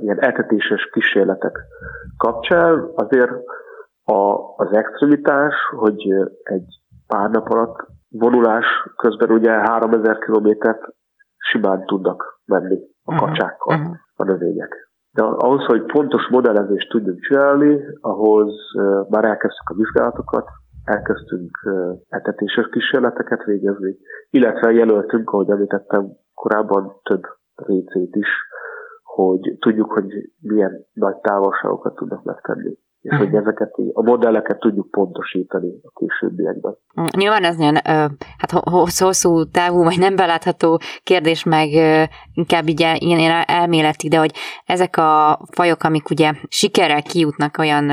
[0.00, 1.58] ilyen etetéses kísérletek
[2.16, 3.30] kapcsán azért
[4.04, 4.20] a,
[4.56, 6.02] az extremitás, hogy
[6.42, 10.82] egy pár nap alatt vonulás közben ugye 3000 kilométert
[11.36, 13.24] simán tudnak menni a mhm.
[13.24, 13.96] kacsákkal uh-huh.
[14.16, 14.90] A növények.
[15.12, 18.54] De ahhoz, hogy pontos modellezést tudjunk csinálni, ahhoz
[19.08, 20.48] már elkezdtük a vizsgálatokat,
[20.84, 21.50] elkezdtünk
[22.08, 23.96] etetéses kísérleteket végezni,
[24.30, 27.22] illetve jelöltünk, ahogy említettem korábban, több
[27.54, 28.28] récét is,
[29.02, 32.78] hogy tudjuk, hogy milyen nagy távolságokat tudnak megtenni
[33.10, 36.76] és hogy ezeket a modelleket tudjuk pontosítani a későbbiekben.
[37.16, 37.76] Nyilván ez nagyon
[38.38, 38.50] hát
[38.98, 41.68] hosszú távú, vagy nem belátható kérdés, meg
[42.32, 44.32] inkább így ilyen elméleti, de hogy
[44.64, 47.90] ezek a fajok, amik ugye sikerrel kijutnak olyan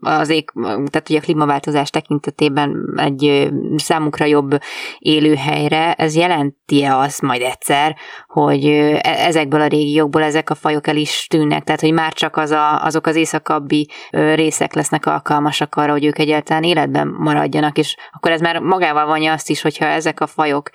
[0.00, 4.58] az ég, tehát ugye a klímaváltozás tekintetében egy számukra jobb
[4.98, 7.96] élőhelyre, ez jelenti-e azt majd egyszer,
[8.26, 12.36] hogy e, ezekből a régiókból ezek a fajok el is tűnnek, tehát hogy már csak
[12.36, 17.78] az a, azok az északabbi rész részek lesznek alkalmasak arra, hogy ők egyáltalán életben maradjanak,
[17.78, 20.70] és akkor ez már magával vonja azt is, hogyha ezek a fajok,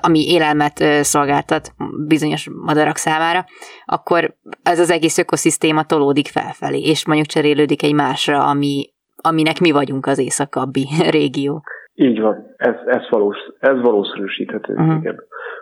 [0.00, 1.72] ami élelmet szolgáltat
[2.06, 3.44] bizonyos madarak számára,
[3.84, 8.84] akkor ez az egész ökoszisztéma tolódik felfelé, és mondjuk cserélődik egy másra, ami,
[9.22, 10.86] aminek mi vagyunk az északabbi
[11.18, 11.62] régió.
[11.94, 14.96] Így van, ez, ez, valós, ez valószínűsíthető, uh-huh.
[14.96, 15.16] igen.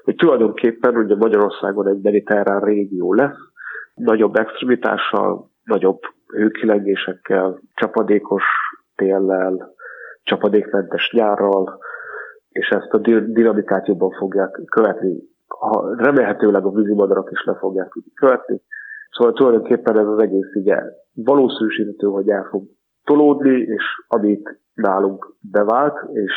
[0.04, 3.38] Hogy tulajdonképpen ugye Magyarországon egy mediterrán régió lesz,
[3.94, 6.00] nagyobb extremitással, nagyobb
[6.33, 8.45] hőkilengésekkel, csapadékos
[8.97, 9.75] téllel,
[10.23, 11.79] csapadékmentes nyárral,
[12.49, 15.23] és ezt a dinamikát jobban fogják követni.
[15.47, 18.61] Ha, remélhetőleg a vízimadarak is le fogják tudni követni.
[19.11, 20.83] Szóval tulajdonképpen ez az egész ugye
[21.14, 22.64] valószínűsíthető, hogy el fog
[23.05, 26.33] tolódni, és amit nálunk bevált, és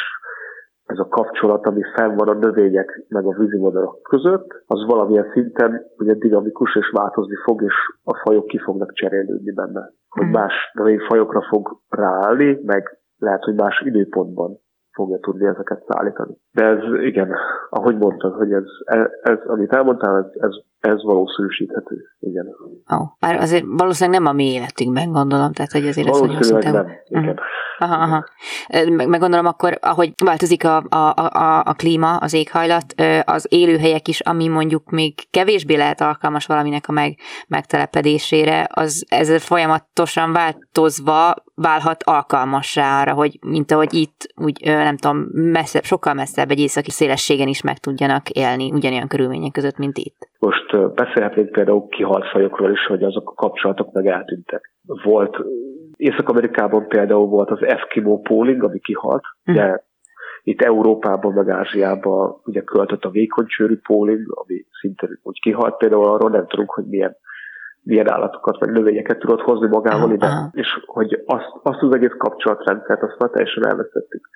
[0.86, 5.82] ez a kapcsolat, ami fenn van a növények meg a vízimadarak között, az valamilyen szinten
[5.98, 9.91] ugye dinamikus és változni fog, és a fajok ki fognak cserélődni benne.
[10.10, 10.32] Hogy mm.
[10.32, 14.60] más növényfajokra fog ráállni, meg lehet, hogy más időpontban
[14.91, 16.38] fogja tudni ezeket szállítani.
[16.52, 17.36] De ez, igen,
[17.69, 18.63] ahogy mondtad, hogy ez,
[19.21, 20.56] ez amit elmondtál, ez, ez,
[20.88, 21.95] ez valószínűsíthető.
[22.19, 22.45] Igen.
[22.89, 26.88] Oh, bár azért valószínűleg nem a mi életünkben gondolom, tehát hogy azért ez Valószínűleg nem,
[27.08, 27.24] igen.
[27.24, 27.39] Uh-huh.
[27.78, 28.26] Aha, aha.
[28.89, 32.93] Meg, gondolom akkor, ahogy változik a, a, a, a klíma, az éghajlat,
[33.24, 37.17] az élőhelyek is, ami mondjuk még kevésbé lehet alkalmas valaminek a meg,
[37.48, 45.17] megtelepedésére, az ezzel folyamatosan változva válhat alkalmassá arra, hogy mint ahogy itt, úgy nem tudom,
[45.34, 50.30] messzebb, sokkal messzebb egy északi szélességen is meg tudjanak élni ugyanolyan körülmények között, mint itt.
[50.46, 54.74] Most beszélhetnénk például kihalt fajokról is, hogy azok a kapcsolatok meg eltűntek.
[55.04, 55.38] Volt,
[55.96, 59.86] Észak-Amerikában például volt az Eskimo pooling, ami kihalt, de
[60.44, 66.30] itt Európában, meg Ázsiában ugye költött a vékonycsőrű póling, ami szintén úgy kihalt, például arról
[66.30, 67.16] nem tudunk, hogy milyen
[67.84, 73.02] milyen állatokat, vagy növényeket tudott hozni magával ide, és hogy azt, azt az egész kapcsolatrendszert,
[73.02, 74.30] azt már teljesen elvesztettük.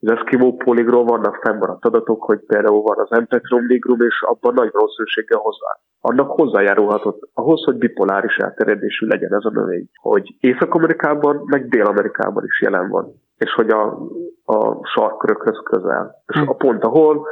[0.00, 4.70] Az Eskimo poligról vannak fennmaradt adatok, hogy például van az Empetrum nigrum, és abban nagy
[4.72, 5.78] valószínűséggel hozzá.
[6.00, 9.88] Annak hozzájárulhatott ahhoz, hogy bipoláris elterjedésű legyen ez a növény.
[10.00, 13.12] Hogy Észak-Amerikában, meg Dél-Amerikában is jelen van.
[13.36, 13.98] És hogy a,
[14.44, 16.14] a sarkörökhöz közel.
[16.26, 17.26] És a pont, ahol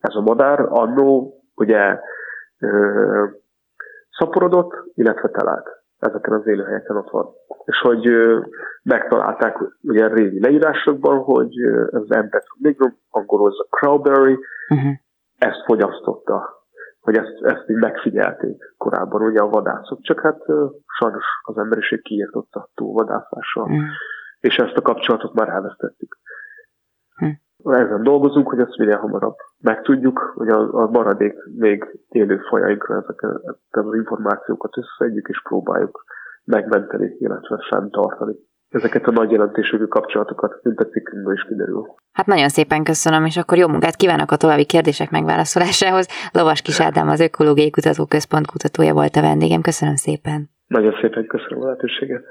[0.00, 1.98] ez a madár annó ugye
[2.58, 3.24] ö,
[4.10, 5.79] szaporodott, illetve talált.
[6.00, 7.28] Ezeken az élőhelyeken ott van.
[7.64, 8.08] És hogy
[8.82, 11.58] megtalálták ugye régi leírásokban, hogy
[11.92, 14.92] ez az Empetrum nigrum, angolul az a crowberry, uh-huh.
[15.38, 16.60] ezt fogyasztotta
[17.00, 20.40] hogy ezt, ezt így megfigyelték korábban ugye a vadászok, csak hát
[20.98, 23.84] sajnos az emberiség kiirtotta túlvadászással, uh-huh.
[24.40, 26.18] és ezt a kapcsolatot már elvesztettük.
[27.20, 27.38] Uh-huh.
[27.64, 33.84] Ezen dolgozunk, hogy ezt minél hamarabb megtudjuk, hogy a, a maradék még élő fajainkra ezeket
[33.86, 36.04] az információkat összeegyük és próbáljuk
[36.44, 38.34] megmenteni, illetve fenntartani
[38.70, 41.86] ezeket a nagy jelentésű kapcsolatokat, mint a cikkünkből is kiderül.
[42.12, 46.08] Hát nagyon szépen köszönöm, és akkor jó munkát kívánok a további kérdések megválaszolásához.
[46.32, 49.60] Lovas Kis Ádám az Ökológiai Kutatóközpont kutatója volt a vendégem.
[49.60, 50.50] Köszönöm szépen.
[50.66, 52.24] Nagyon szépen köszönöm a lehetőséget.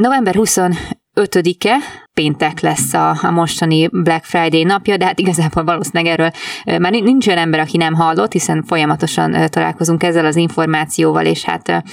[0.00, 0.78] November 20
[1.14, 1.78] 5-e,
[2.20, 6.30] péntek lesz a, a mostani Black Friday napja, de hát igazából valószínűleg erről
[6.78, 11.84] már nincs olyan ember, aki nem hallott, hiszen folyamatosan találkozunk ezzel az információval, és hát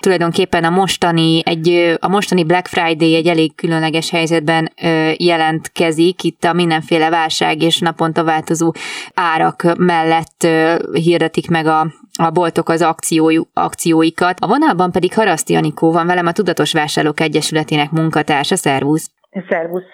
[0.00, 4.72] tulajdonképpen a mostani, egy, a mostani Black Friday egy elég különleges helyzetben
[5.16, 8.72] jelentkezik, itt a mindenféle válság és naponta változó
[9.14, 10.46] árak mellett
[10.92, 11.86] hirdetik meg a,
[12.18, 14.40] a boltok az akciói, akcióikat.
[14.40, 18.56] A vonalban pedig Haraszti Anikó van velem, a Tudatos Vásárlók Egyesületének munkatársa.
[18.56, 19.10] Szervusz!
[19.48, 19.84] Szervusz!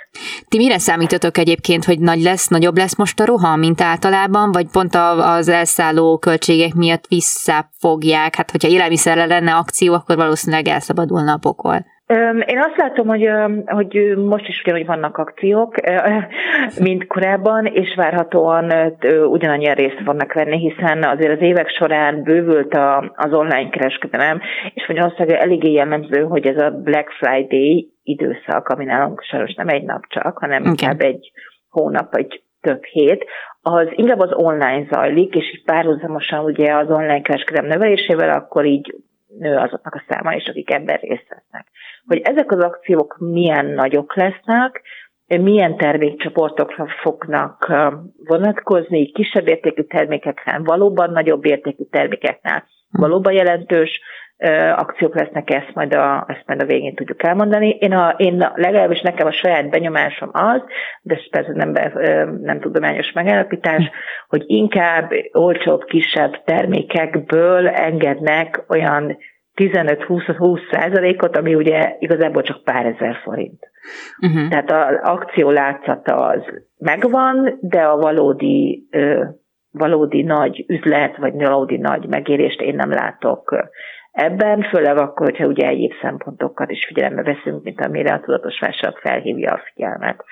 [0.49, 4.66] Ti mire számítotok egyébként, hogy nagy lesz, nagyobb lesz most a roham, mint általában, vagy
[4.73, 8.35] pont az elszálló költségek miatt visszafogják?
[8.35, 11.92] Hát, hogyha élelmiszerre lenne akció, akkor valószínűleg elszabadulna a pokol.
[12.47, 13.29] Én azt látom, hogy,
[13.64, 15.75] hogy most is ugyanúgy vannak akciók,
[16.87, 18.73] mint korábban, és várhatóan
[19.31, 22.75] ugyanannyian részt vannak venni, hiszen azért az évek során bővült
[23.14, 24.40] az online kereskedelem,
[24.75, 29.83] és Magyarországon eléggé jellemző, hogy ez a Black Friday időszak, ami nálunk sajnos nem egy
[29.83, 30.71] nap csak, hanem okay.
[30.71, 31.33] inkább egy
[31.69, 33.25] hónap vagy több hét,
[33.61, 38.95] az inkább az online zajlik, és így párhuzamosan ugye az online kereskedelem növelésével, akkor így
[39.38, 41.67] nő azoknak a száma is, akik ebben részt vesznek.
[42.07, 44.83] Hogy ezek az akciók milyen nagyok lesznek,
[45.27, 47.73] milyen termékcsoportokra fognak
[48.25, 54.01] vonatkozni, kisebb értékű termékeknél, valóban nagyobb értékű termékeknél, valóban jelentős
[54.76, 57.68] akciók lesznek, ezt majd a, ezt majd a végén tudjuk elmondani.
[57.68, 60.62] Én, a, én legalábbis nekem a saját benyomásom az,
[61.02, 61.72] de ez persze nem,
[62.40, 63.90] nem tudományos megállapítás,
[64.28, 69.16] hogy inkább olcsóbb, kisebb termékekből engednek olyan
[69.54, 73.70] 15-20 százalékot, ami ugye igazából csak pár ezer forint.
[74.20, 74.48] Uh-huh.
[74.48, 76.42] Tehát az akció látszata az
[76.78, 78.88] megvan, de a valódi,
[79.70, 83.68] valódi nagy üzlet, vagy valódi nagy megérést én nem látok
[84.14, 88.98] ebben, főleg akkor, hogyha ugye egyéb szempontokat is figyelembe veszünk, mint amire a tudatos vásárlók
[88.98, 90.24] felhívja a figyelmet.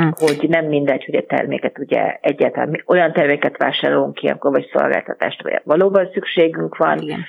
[0.00, 0.08] Mm.
[0.10, 5.42] Hogy nem mindegy, hogy a terméket ugye egyáltalán olyan terméket vásárolunk ki, akkor vagy szolgáltatást,
[5.42, 7.24] vagy valóban szükségünk van, Igen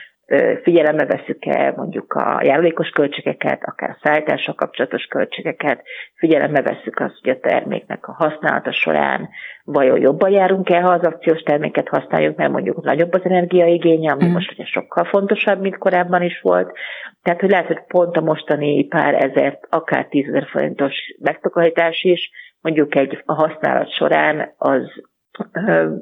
[0.64, 5.84] figyelembe veszük-e mondjuk a járulékos költségeket, akár a szállítással kapcsolatos költségeket,
[6.16, 9.30] figyelembe veszük azt, hogy a terméknek a használata során
[9.64, 14.32] vajon jobban járunk-e, ha az akciós terméket használjuk, mert mondjuk nagyobb az energiaigénye, ami mm.
[14.32, 16.78] most ugye sokkal fontosabb, mint korábban is volt.
[17.24, 22.96] Tehát, hogy lehet, hogy pont a mostani pár ezer, akár tízezer forintos megtakarítás is, mondjuk
[22.96, 24.82] egy a használat során az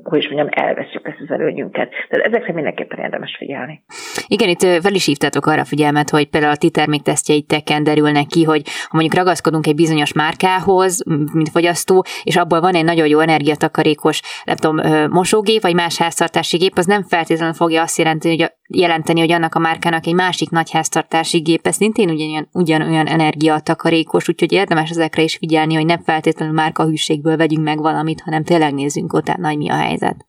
[0.03, 1.89] hogy is mondjam, elveszük ezt az előnyünket.
[2.09, 3.83] Tehát ezekre mindenképpen érdemes figyelni.
[4.27, 8.61] Igen, itt fel is hívtatok arra figyelmet, hogy például a ti terméktesztjeiteken derülnek ki, hogy
[8.65, 14.21] ha mondjuk ragaszkodunk egy bizonyos márkához, mint fogyasztó, és abból van egy nagyon jó energiatakarékos,
[14.43, 18.64] nem tudom, mosógép, vagy más háztartási gép, az nem feltétlenül fogja azt jelenteni, hogy, a,
[18.67, 24.51] jelenteni, hogy annak a márkának egy másik nagy háztartási gépe szintén ugyanolyan, ugyanolyan energiatakarékos, úgyhogy
[24.51, 29.47] érdemes ezekre is figyelni, hogy nem feltétlenül márkahűségből vegyünk meg valamit, hanem tényleg nézzünk utána,
[29.47, 30.25] hogy mi a helyzet?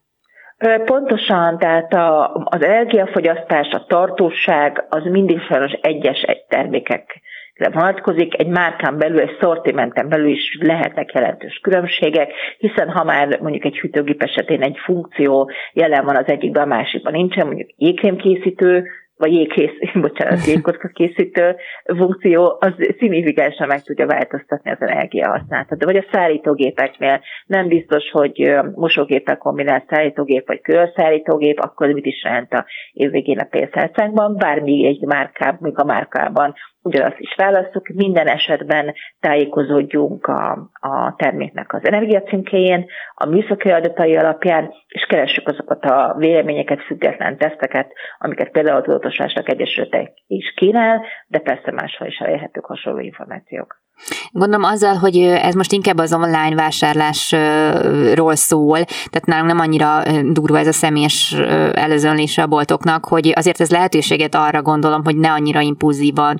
[0.84, 7.20] Pontosan, tehát a, az energiafogyasztás, a tartóság az mindig sajnos egyes egy termékek
[7.58, 13.64] vonatkozik, egy márkán belül, egy szortimenten belül is lehetnek jelentős különbségek, hiszen ha már mondjuk
[13.64, 18.84] egy hűtőgép esetén egy funkció jelen van az egyikben, a másikban nincsen, mondjuk jégkrémkészítő,
[19.16, 25.84] vagy jégkész, bocsánat, jégkocka készítő funkció, az szignifikánsan meg tudja változtatni az energiahasználatot.
[25.84, 32.52] Vagy a szállítógépeknél nem biztos, hogy mosógépek kombinált szállítógép vagy körszállítógép, akkor mit is jelent
[32.52, 36.54] a évvégén a pénztárcánkban, bármi egy márkában, még a márkában
[36.86, 44.72] ugyanazt is választjuk, minden esetben tájékozódjunk a, a terméknek az energiacímkéjén, a műszaki adatai alapján,
[44.88, 51.38] és keressük azokat a véleményeket, független teszteket, amiket például a Tudatosságok Egyesületek is kínál, de
[51.38, 53.85] persze máshol is elérhetők hasonló információk.
[54.30, 60.58] Gondolom azzal, hogy ez most inkább az online vásárlásról szól, tehát nálunk nem annyira durva
[60.58, 61.32] ez a személyes
[61.72, 66.38] előzönlése a boltoknak, hogy azért ez lehetőséget arra gondolom, hogy ne annyira impulzívan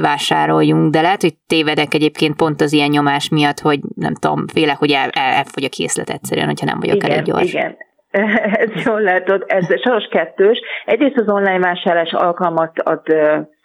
[0.00, 4.76] vásároljunk, de lehet, hogy tévedek egyébként pont az ilyen nyomás miatt, hogy nem tudom, félek,
[4.76, 7.52] hogy el, el, elfogy a készlet egyszerűen, hogyha nem vagyok igen, elég gyors.
[7.52, 7.76] Igen,
[8.64, 10.60] ez jól látod, ez sajnos kettős.
[10.84, 13.02] Egyrészt az online vásárlás alkalmat ad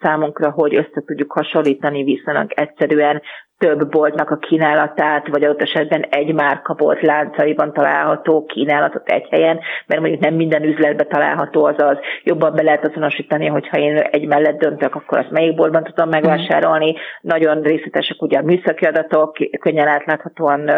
[0.00, 3.22] számunkra, hogy össze tudjuk hasonlítani viszonylag egyszerűen
[3.58, 9.60] több boltnak a kínálatát, vagy adott esetben egy márka bolt láncaiban található kínálatot egy helyen,
[9.86, 14.58] mert mondjuk nem minden üzletben található, azaz jobban be lehet azonosítani, hogyha én egy mellett
[14.58, 16.90] döntök, akkor azt melyik boltban tudom megvásárolni.
[16.90, 16.94] Mm.
[17.20, 20.70] Nagyon részletesek ugye a műszaki adatok, könnyen átláthatóan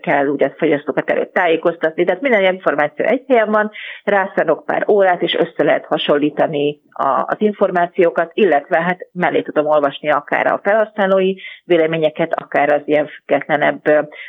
[0.00, 3.70] kell ugye a fogyasztókat előtt tájékoztatni, tehát minden információ egy helyen van,
[4.04, 10.10] rászánok pár órát, és össze lehet hasonlítani a, az információkat, illetve hát mellé tudom olvasni
[10.10, 11.34] akár a felhasználói
[11.64, 13.82] véleményeket, akár az ilyen függetlenebb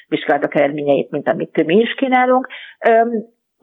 [0.07, 2.47] vizsgálatok eredményeit, mint amit mi is kínálunk.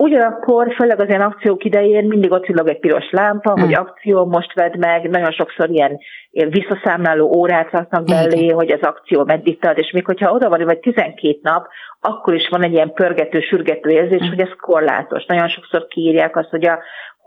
[0.01, 3.63] Ugyanakkor, főleg az ilyen akciók idején mindig ott villog egy piros lámpa, hmm.
[3.63, 5.99] hogy akció most vedd meg, nagyon sokszor ilyen,
[6.31, 8.57] ilyen visszaszámláló órát raknak belé, hmm.
[8.57, 11.67] hogy az akció meddig tart, és még hogyha oda van, vagy 12 nap,
[12.01, 14.29] akkor is van egy ilyen pörgető, sürgető érzés, hmm.
[14.29, 15.25] hogy ez korlátos.
[15.25, 16.79] Nagyon sokszor kiírják azt, hogy a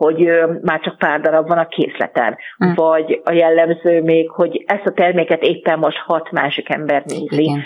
[0.04, 0.30] hogy
[0.62, 2.74] már csak pár darab van a készleten, mm.
[2.74, 7.43] vagy a jellemző még, hogy ezt a terméket éppen most hat másik ember nézi.
[7.43, 7.64] Igen.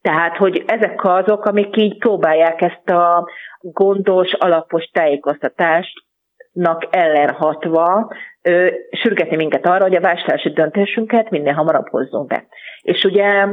[0.00, 3.28] Tehát, hogy ezek azok, amik így próbálják ezt a
[3.60, 8.12] gondos, alapos tájékoztatásnak ellenhatva
[8.42, 12.46] ö, sürgetni minket arra, hogy a vásárlási döntésünket minél hamarabb hozzunk be.
[12.82, 13.46] És ugye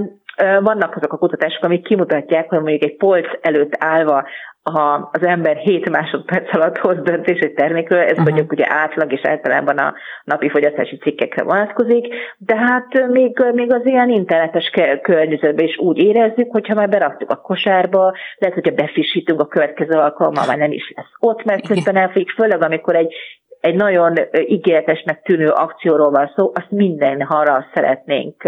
[0.62, 4.24] vannak azok a kutatások, amik kimutatják, hogy mondjuk egy polc előtt állva
[4.64, 8.26] ha az ember 7 másodperc alatt hoz döntés egy termékről, ez uh-huh.
[8.26, 12.08] mondjuk ugye átlag és általában a napi fogyasztási cikkekre vonatkozik,
[12.38, 14.70] de hát még, még az ilyen internetes
[15.02, 20.46] környezetben is úgy érezzük, hogyha már beraktuk a kosárba, lehet, hogyha befrissítünk a következő alkalommal,
[20.48, 23.14] már nem is lesz ott, mert közben elfogyik, főleg amikor egy
[23.60, 24.14] egy nagyon
[24.48, 28.44] ígéretesnek tűnő akcióról van szó, azt minden harra szeretnénk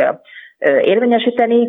[0.82, 1.68] érvényesíteni,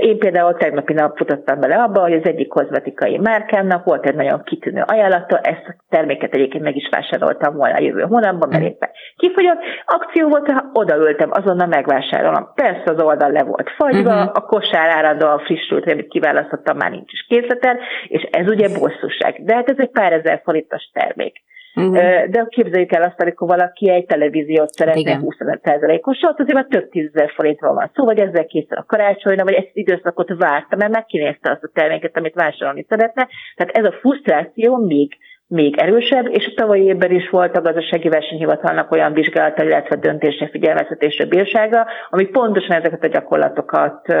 [0.00, 4.42] én például tegnapi nap futottam bele abba, hogy az egyik kozmetikai márkámnak volt egy nagyon
[4.44, 8.90] kitűnő ajánlata, ezt a terméket egyébként meg is vásároltam volna a jövő hónapban, mert éppen
[9.16, 9.58] kifogyott.
[9.84, 12.48] Akció volt, ha odaültem, azonnal megvásárolom.
[12.54, 14.30] Persze az oldal le volt fagyva, uh-huh.
[14.34, 17.78] a kosár áradóan frissült, amit kiválasztottam, már nincs is készleten,
[18.08, 19.44] és ez ugye bosszúság.
[19.44, 21.42] De hát ez egy pár ezer forintos termék.
[21.74, 21.94] Uh-huh.
[22.28, 27.74] De képzeljük el azt, amikor valaki egy televíziót szeretne 25%-osat, azért már több tízezer forintról
[27.74, 31.70] van szó, vagy ezzel készül a karácsonyra, vagy ezt időszakot várta, mert megkinézte azt a
[31.74, 33.28] terméket, amit vásárolni szeretne.
[33.56, 35.16] Tehát ez a frusztráció még
[35.46, 40.48] még erősebb, és a tavalyi évben is volt a gazdasági versenyhivatalnak olyan vizsgálata, illetve döntése,
[40.48, 44.14] figyelmeztetése bírsága, ami pontosan ezeket a gyakorlatokat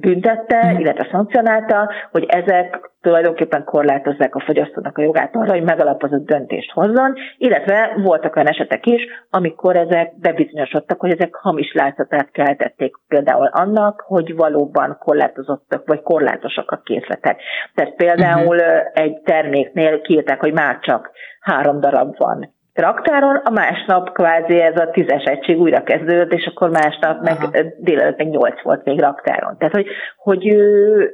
[0.00, 0.78] büntette, mm.
[0.78, 7.14] illetve szankcionálta, hogy ezek tulajdonképpen korlátozzák a fogyasztónak a jogát arra, hogy megalapozott döntést hozzon,
[7.38, 14.04] illetve voltak olyan esetek is, amikor ezek bebizonyosodtak, hogy ezek hamis látszatát keltették például annak,
[14.06, 17.40] hogy valóban korlátozottak, vagy korlátosak a készletek.
[17.74, 18.90] Tehát például uh-huh.
[18.92, 24.90] egy terméknél kiírták, hogy már csak három darab van raktáron, a másnap kvázi ez a
[24.90, 27.36] tízes egység újra kezdődött, és akkor másnap meg
[27.78, 29.56] délelőtt meg nyolc volt még raktáron.
[29.58, 30.44] Tehát, hogy, hogy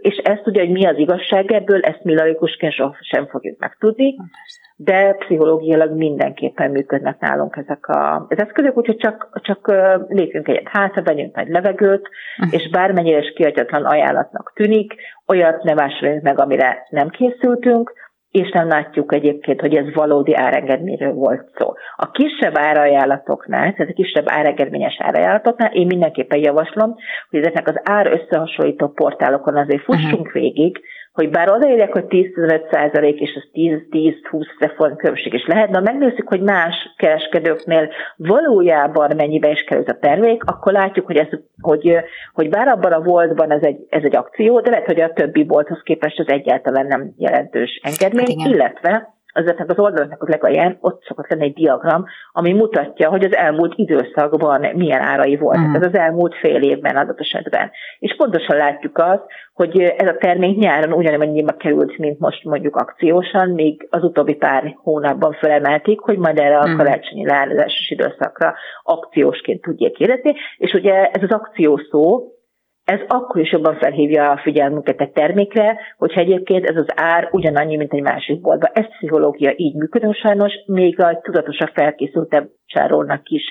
[0.01, 4.17] és ezt ugye, hogy mi az igazság ebből, ezt mi laikusként sem fogjuk megtudni,
[4.77, 9.73] de pszichológiailag mindenképpen működnek nálunk ezek a, az eszközök, úgyhogy csak, csak
[10.09, 12.61] lépjünk egyet hátra, vegyünk nagy levegőt, uh-huh.
[12.61, 14.95] és bármennyire is kiadjatlan ajánlatnak tűnik,
[15.27, 17.93] olyat ne vásároljunk meg, amire nem készültünk,
[18.37, 21.73] és nem látjuk egyébként, hogy ez valódi árengedményről volt szó.
[21.97, 26.95] A kisebb árajánlatoknál, tehát a kisebb árengedményes árajánlatoknál én mindenképpen javaslom,
[27.31, 30.33] hogy ezeknek az ár összehasonlító portálokon azért fussunk uh-huh.
[30.33, 30.81] végig,
[31.17, 35.77] hogy bár odaérjek, hogy 10-15 százalék, és az 10-10-20 ezer forint különbség is lehet, de
[35.77, 41.29] ha megnézzük, hogy más kereskedőknél valójában mennyibe is került a termék, akkor látjuk, hogy, ez,
[41.61, 41.97] hogy,
[42.33, 45.45] hogy bár abban a voltban ez egy, ez egy akció, de lehet, hogy a többi
[45.45, 51.03] bolthoz képest ez egyáltalán nem jelentős engedmény, hát illetve ezeknek az oldalaknak a legalján ott
[51.05, 55.75] szokott lenni egy diagram, ami mutatja, hogy az elmúlt időszakban milyen árai voltak, mm.
[55.75, 57.71] ez az elmúlt fél évben adott esetben.
[57.99, 59.25] És pontosan látjuk azt,
[59.55, 64.77] hogy ez a termék nyáron ugyanannyiba került, mint most mondjuk akciósan, még az utóbbi pár
[64.83, 66.77] hónapban felemelték, hogy majd erre a mm.
[66.77, 72.36] karácsonyi leállazásos időszakra akciósként tudják érni, és ugye ez az akció szó,
[72.87, 77.77] ez akkor is jobban felhívja a figyelmünket egy termékre, hogyha egyébként ez az ár ugyanannyi,
[77.77, 78.71] mint egy másik boltban.
[78.73, 83.43] Ez pszichológia így működő sajnos, még a tudatosan felkészültebb csárolnak is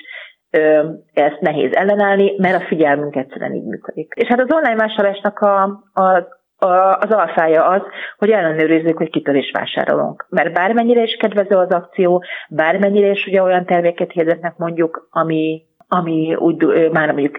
[0.50, 4.12] ö, ezt nehéz ellenállni, mert a figyelmünk egyszerűen így működik.
[4.16, 5.62] És hát az online vásárlásnak a,
[5.92, 7.82] a a, az alfája az,
[8.18, 10.26] hogy ellenőrizzük, hogy kitől is vásárolunk.
[10.28, 16.34] Mert bármennyire is kedvező az akció, bármennyire is ugye olyan terméket hirdetnek mondjuk, ami, ami
[16.34, 17.38] úgy már mondjuk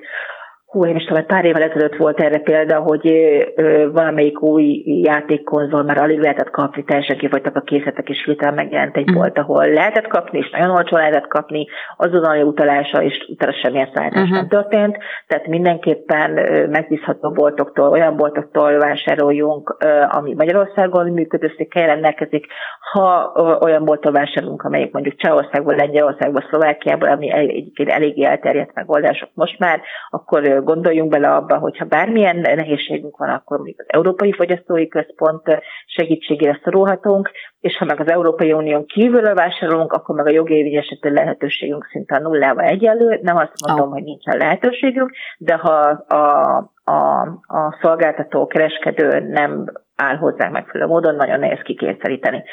[0.67, 3.07] hú, én is tudom, pár évvel ezelőtt volt erre példa, hogy
[3.55, 8.97] ö, valamelyik új játékkonzol már alig lehetett kapni, teljesen kifogytak a készletek, és hirtelen megjelent
[8.97, 9.17] egy uh-huh.
[9.17, 14.21] bolt, ahol lehetett kapni, és nagyon olcsó lehetett kapni, azonnali utalása, és utána semmilyen szállítás
[14.21, 14.37] uh-huh.
[14.37, 14.97] nem történt.
[15.27, 16.31] Tehát mindenképpen
[16.69, 22.45] megbízható boltoktól, olyan boltoktól vásároljunk, ö, ami Magyarországon működőszékkel rendelkezik,
[22.91, 29.29] ha ö, olyan bolttól vásárolunk, amelyik mondjuk Csehországból, Lengyelországból, Szlovákiából, ami egyébként eléggé elterjedt megoldások
[29.33, 34.87] most már, akkor gondoljunk bele abba, hogyha bármilyen nehézségünk van, akkor még az Európai Fogyasztói
[34.87, 35.41] Központ
[35.85, 41.87] segítségére szorulhatunk, és ha meg az Európai Unión kívülről vásárolunk, akkor meg a jogérvényesítő lehetőségünk
[41.91, 43.19] szinte a nullával egyenlő.
[43.21, 43.93] Nem azt mondom, oh.
[43.93, 45.71] hogy nincsen lehetőségünk, de ha
[46.07, 52.43] a, a, a szolgáltató, kereskedő nem áll hozzá megfelelő módon, nagyon nehéz kikényszeríteni.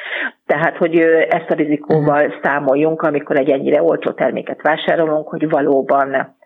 [0.46, 0.98] Tehát, hogy
[1.28, 2.42] ezt a rizikóval uh-huh.
[2.42, 6.36] számoljunk, amikor egy ennyire olcsó terméket vásárolunk, hogy valóban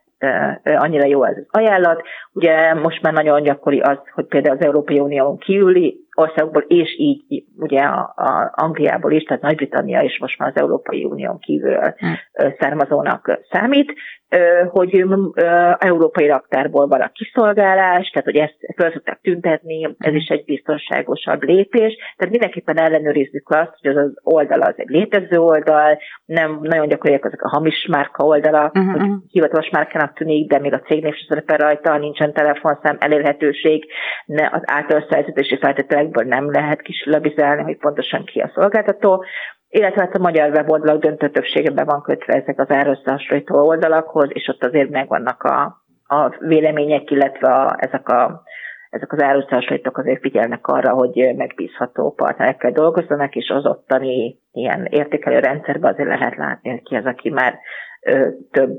[0.65, 2.03] annyira jó ez az ajánlat.
[2.33, 7.45] Ugye most már nagyon gyakori az, hogy például az Európai Unión kívüli országokból, és így
[7.57, 12.15] ugye a, a Angliából is, tehát Nagy-Britannia is most már az Európai Unión kívül hmm.
[12.59, 13.95] származónak számít,
[14.71, 15.05] hogy
[15.79, 21.43] európai raktárból van a kiszolgálás, tehát hogy ezt fel szokták tüntetni, ez is egy biztonságosabb
[21.43, 26.89] lépés, tehát mindenképpen ellenőrizzük azt, hogy az az oldal az egy létező oldal, nem nagyon
[26.89, 29.01] gyakoriak ezek a hamis márka oldala, uh-huh.
[29.01, 33.87] hogy hivatalos márkának tűnik, de még a cégnév sem szerepel rajta, nincsen telefonszám, elérhetőség,
[34.27, 39.25] ne, az általános szerződési feltételekből nem lehet kislabizálni, hogy pontosan ki a szolgáltató,
[39.69, 44.65] illetve hát a magyar weboldalak döntő többségében van kötve ezek az árösszehasonlító oldalakhoz, és ott
[44.65, 48.43] azért megvannak a, a vélemények, illetve a, ezek, a,
[48.91, 55.39] ezek az árösszehasonlítók azért figyelnek arra, hogy megbízható partnerekkel dolgozzanak, és az ottani ilyen értékelő
[55.39, 57.59] rendszerben azért lehet látni, hogy ki az, aki már
[58.51, 58.79] több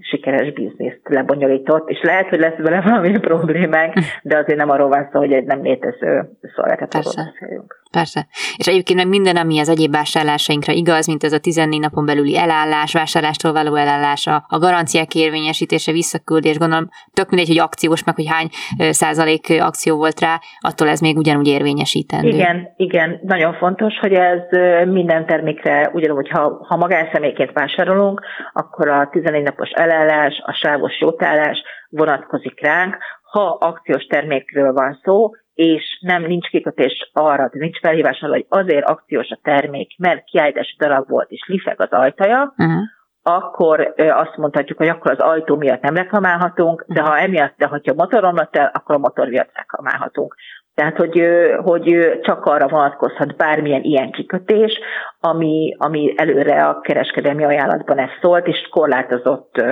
[0.00, 5.08] sikeres bizniszt lebonyolított, és lehet, hogy lesz vele valami problémánk, de azért nem arról van
[5.12, 7.79] szó, hogy egy nem létező szolgáltatóról beszéljünk.
[7.90, 8.26] Persze.
[8.56, 12.36] És egyébként meg minden, ami az egyéb vásárlásainkra igaz, mint ez a 14 napon belüli
[12.36, 18.28] elállás, vásárlástól való elállás, a garanciák érvényesítése, visszaküldés, gondolom tök mindegy, hogy akciós, meg hogy
[18.28, 18.48] hány
[18.90, 22.28] százalék akció volt rá, attól ez még ugyanúgy érvényesítendő.
[22.28, 24.40] Igen, igen, nagyon fontos, hogy ez
[24.88, 28.20] minden termékre ugyanúgy, ha, ha magánszemélyként vásárolunk,
[28.52, 32.96] akkor a 14 napos elállás, a sávos jótállás vonatkozik ránk.
[33.30, 38.46] Ha akciós termékről van szó, és nem nincs kikötés arra, de nincs felhívás arra, hogy
[38.48, 42.82] azért akciós a termék, mert kiállítási darab volt, és lifeg az ajtaja, uh-huh.
[43.22, 47.80] akkor azt mondhatjuk, hogy akkor az ajtó miatt nem reklamálhatunk, de ha emiatt, de ha
[47.84, 50.34] a motor romlott el, akkor a motor miatt reklamálhatunk.
[50.74, 51.22] Tehát, hogy,
[51.62, 54.80] hogy csak arra vonatkozhat bármilyen ilyen kikötés,
[55.20, 59.62] ami, ami előre a kereskedelmi ajánlatban ez szólt, és korlátozott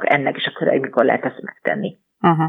[0.00, 1.98] ennek is a köre, mikor lehet ezt megtenni.
[2.20, 2.46] Uh-huh.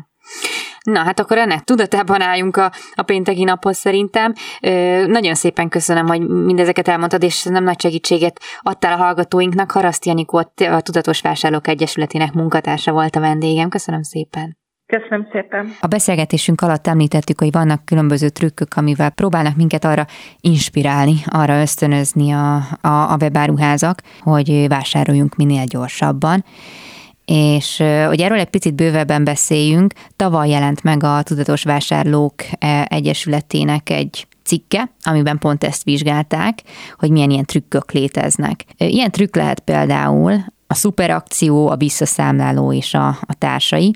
[0.84, 4.34] Na, hát akkor ennek tudatában álljunk a, a pénteki naphoz szerintem.
[4.62, 9.72] Ö, nagyon szépen köszönöm, hogy mindezeket elmondtad, és nem nagy segítséget adtál a hallgatóinknak.
[9.72, 10.38] Haraszt Janikó,
[10.72, 13.70] a Tudatos Vásárlók Egyesületének munkatársa volt a vendégem.
[13.70, 14.60] Köszönöm szépen.
[14.86, 15.76] Köszönöm szépen.
[15.80, 20.06] A beszélgetésünk alatt említettük, hogy vannak különböző trükkök, amivel próbálnak minket arra
[20.40, 26.44] inspirálni, arra ösztönözni a, a, a webáruházak, hogy vásároljunk minél gyorsabban
[27.32, 27.78] és
[28.08, 32.34] hogy erről egy picit bővebben beszéljünk, tavaly jelent meg a Tudatos Vásárlók
[32.86, 36.64] Egyesületének egy cikke, amiben pont ezt vizsgálták,
[36.98, 38.66] hogy milyen ilyen trükkök léteznek.
[38.78, 43.96] Ilyen trükk lehet például a szuperakció, a visszaszámláló és a, a társai.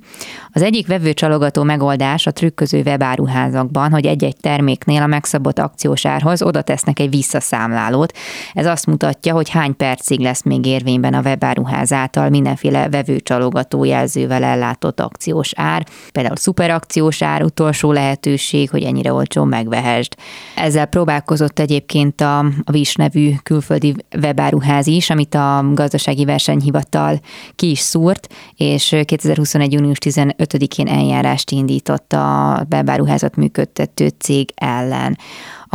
[0.52, 6.62] Az egyik vevőcsalogató megoldás a trükköző webáruházakban, hogy egy-egy terméknél a megszabott akciós árhoz oda
[6.62, 8.18] tesznek egy visszaszámlálót.
[8.54, 14.44] Ez azt mutatja, hogy hány percig lesz még érvényben a webáruház által mindenféle vevőcsalogató jelzővel
[14.44, 20.14] ellátott akciós ár, például szuperakciós ár, utolsó lehetőség, hogy ennyire olcsó megvehesd.
[20.56, 27.20] Ezzel próbálkozott egyébként a, a VIS nevű külföldi webáruház is, amit a gazdasági verseny hivatal
[27.56, 29.74] ki is szúrt, és 2021.
[29.74, 35.18] június 15-én eljárást indított a belbáruházat működtető cég ellen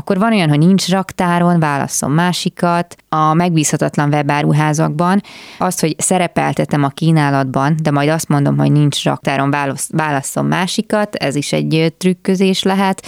[0.00, 2.96] akkor van olyan, hogy nincs raktáron, válaszom másikat.
[3.08, 5.22] A megbízhatatlan webáruházakban
[5.58, 9.54] azt, hogy szerepeltetem a kínálatban, de majd azt mondom, hogy nincs raktáron,
[9.90, 13.06] válaszom másikat, ez is egy trükközés lehet.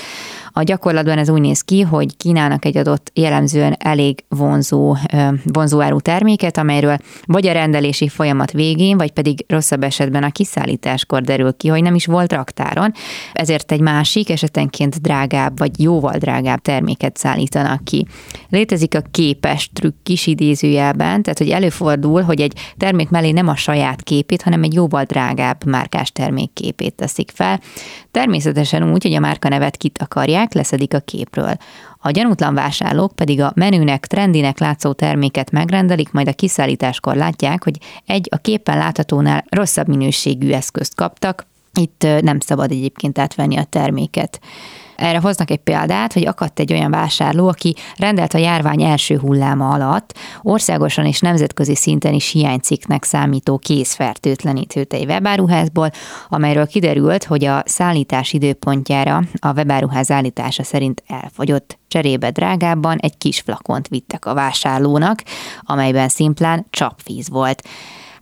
[0.55, 4.97] A gyakorlatban ez úgy néz ki, hogy kínálnak egy adott jellemzően elég vonzó,
[5.45, 11.23] vonzó áru terméket, amelyről vagy a rendelési folyamat végén, vagy pedig rosszabb esetben a kiszállításkor
[11.23, 12.93] derül ki, hogy nem is volt raktáron,
[13.33, 18.07] ezért egy másik, esetenként drágább, vagy jóval drágább terméket szállítanak ki.
[18.49, 23.57] Létezik a képes trükk is idézőjelben, tehát hogy előfordul, hogy egy termék mellé nem a
[23.57, 27.61] saját képét, hanem egy jóval drágább márkás termék képét teszik fel.
[28.11, 31.57] Természetesen úgy, hogy a márka nevet kit akarják, leszedik a képről.
[31.99, 37.79] A gyanútlan vásárlók pedig a menünek, trendinek látszó terméket megrendelik, majd a kiszállításkor látják, hogy
[38.07, 41.47] egy a képen láthatónál rosszabb minőségű eszközt kaptak,
[41.81, 44.41] itt nem szabad egyébként átvenni a terméket.
[45.03, 49.69] Erre hoznak egy példát, hogy akadt egy olyan vásárló, aki rendelt a járvány első hulláma
[49.69, 55.91] alatt országosan és nemzetközi szinten is hiánycikknek számító kézfertőtlenítőt egy webáruházból,
[56.29, 61.79] amelyről kiderült, hogy a szállítás időpontjára a webáruház állítása szerint elfogyott.
[61.89, 65.23] Cserébe drágábban egy kis flakont vittek a vásárlónak,
[65.61, 67.63] amelyben szimplán csapvíz volt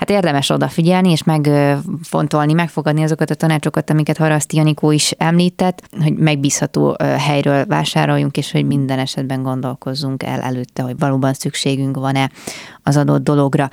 [0.01, 6.16] hát érdemes odafigyelni és megfontolni, megfogadni azokat a tanácsokat, amiket Haraszti Janikó is említett, hogy
[6.16, 12.30] megbízható helyről vásároljunk, és hogy minden esetben gondolkozzunk el előtte, hogy valóban szükségünk van-e
[12.82, 13.68] az adott dologra.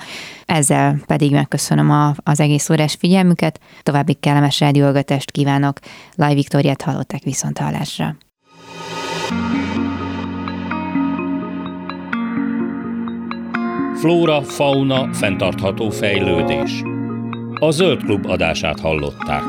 [0.46, 5.78] Ezzel pedig megköszönöm a, az egész órás figyelmüket, további kellemes rádiógatást kívánok.
[6.14, 8.16] Laj Viktoriát hallották viszont hallásra.
[14.00, 16.82] Flóra, fauna, fenntartható fejlődés.
[17.60, 19.44] A Zöld Klub adását hallották.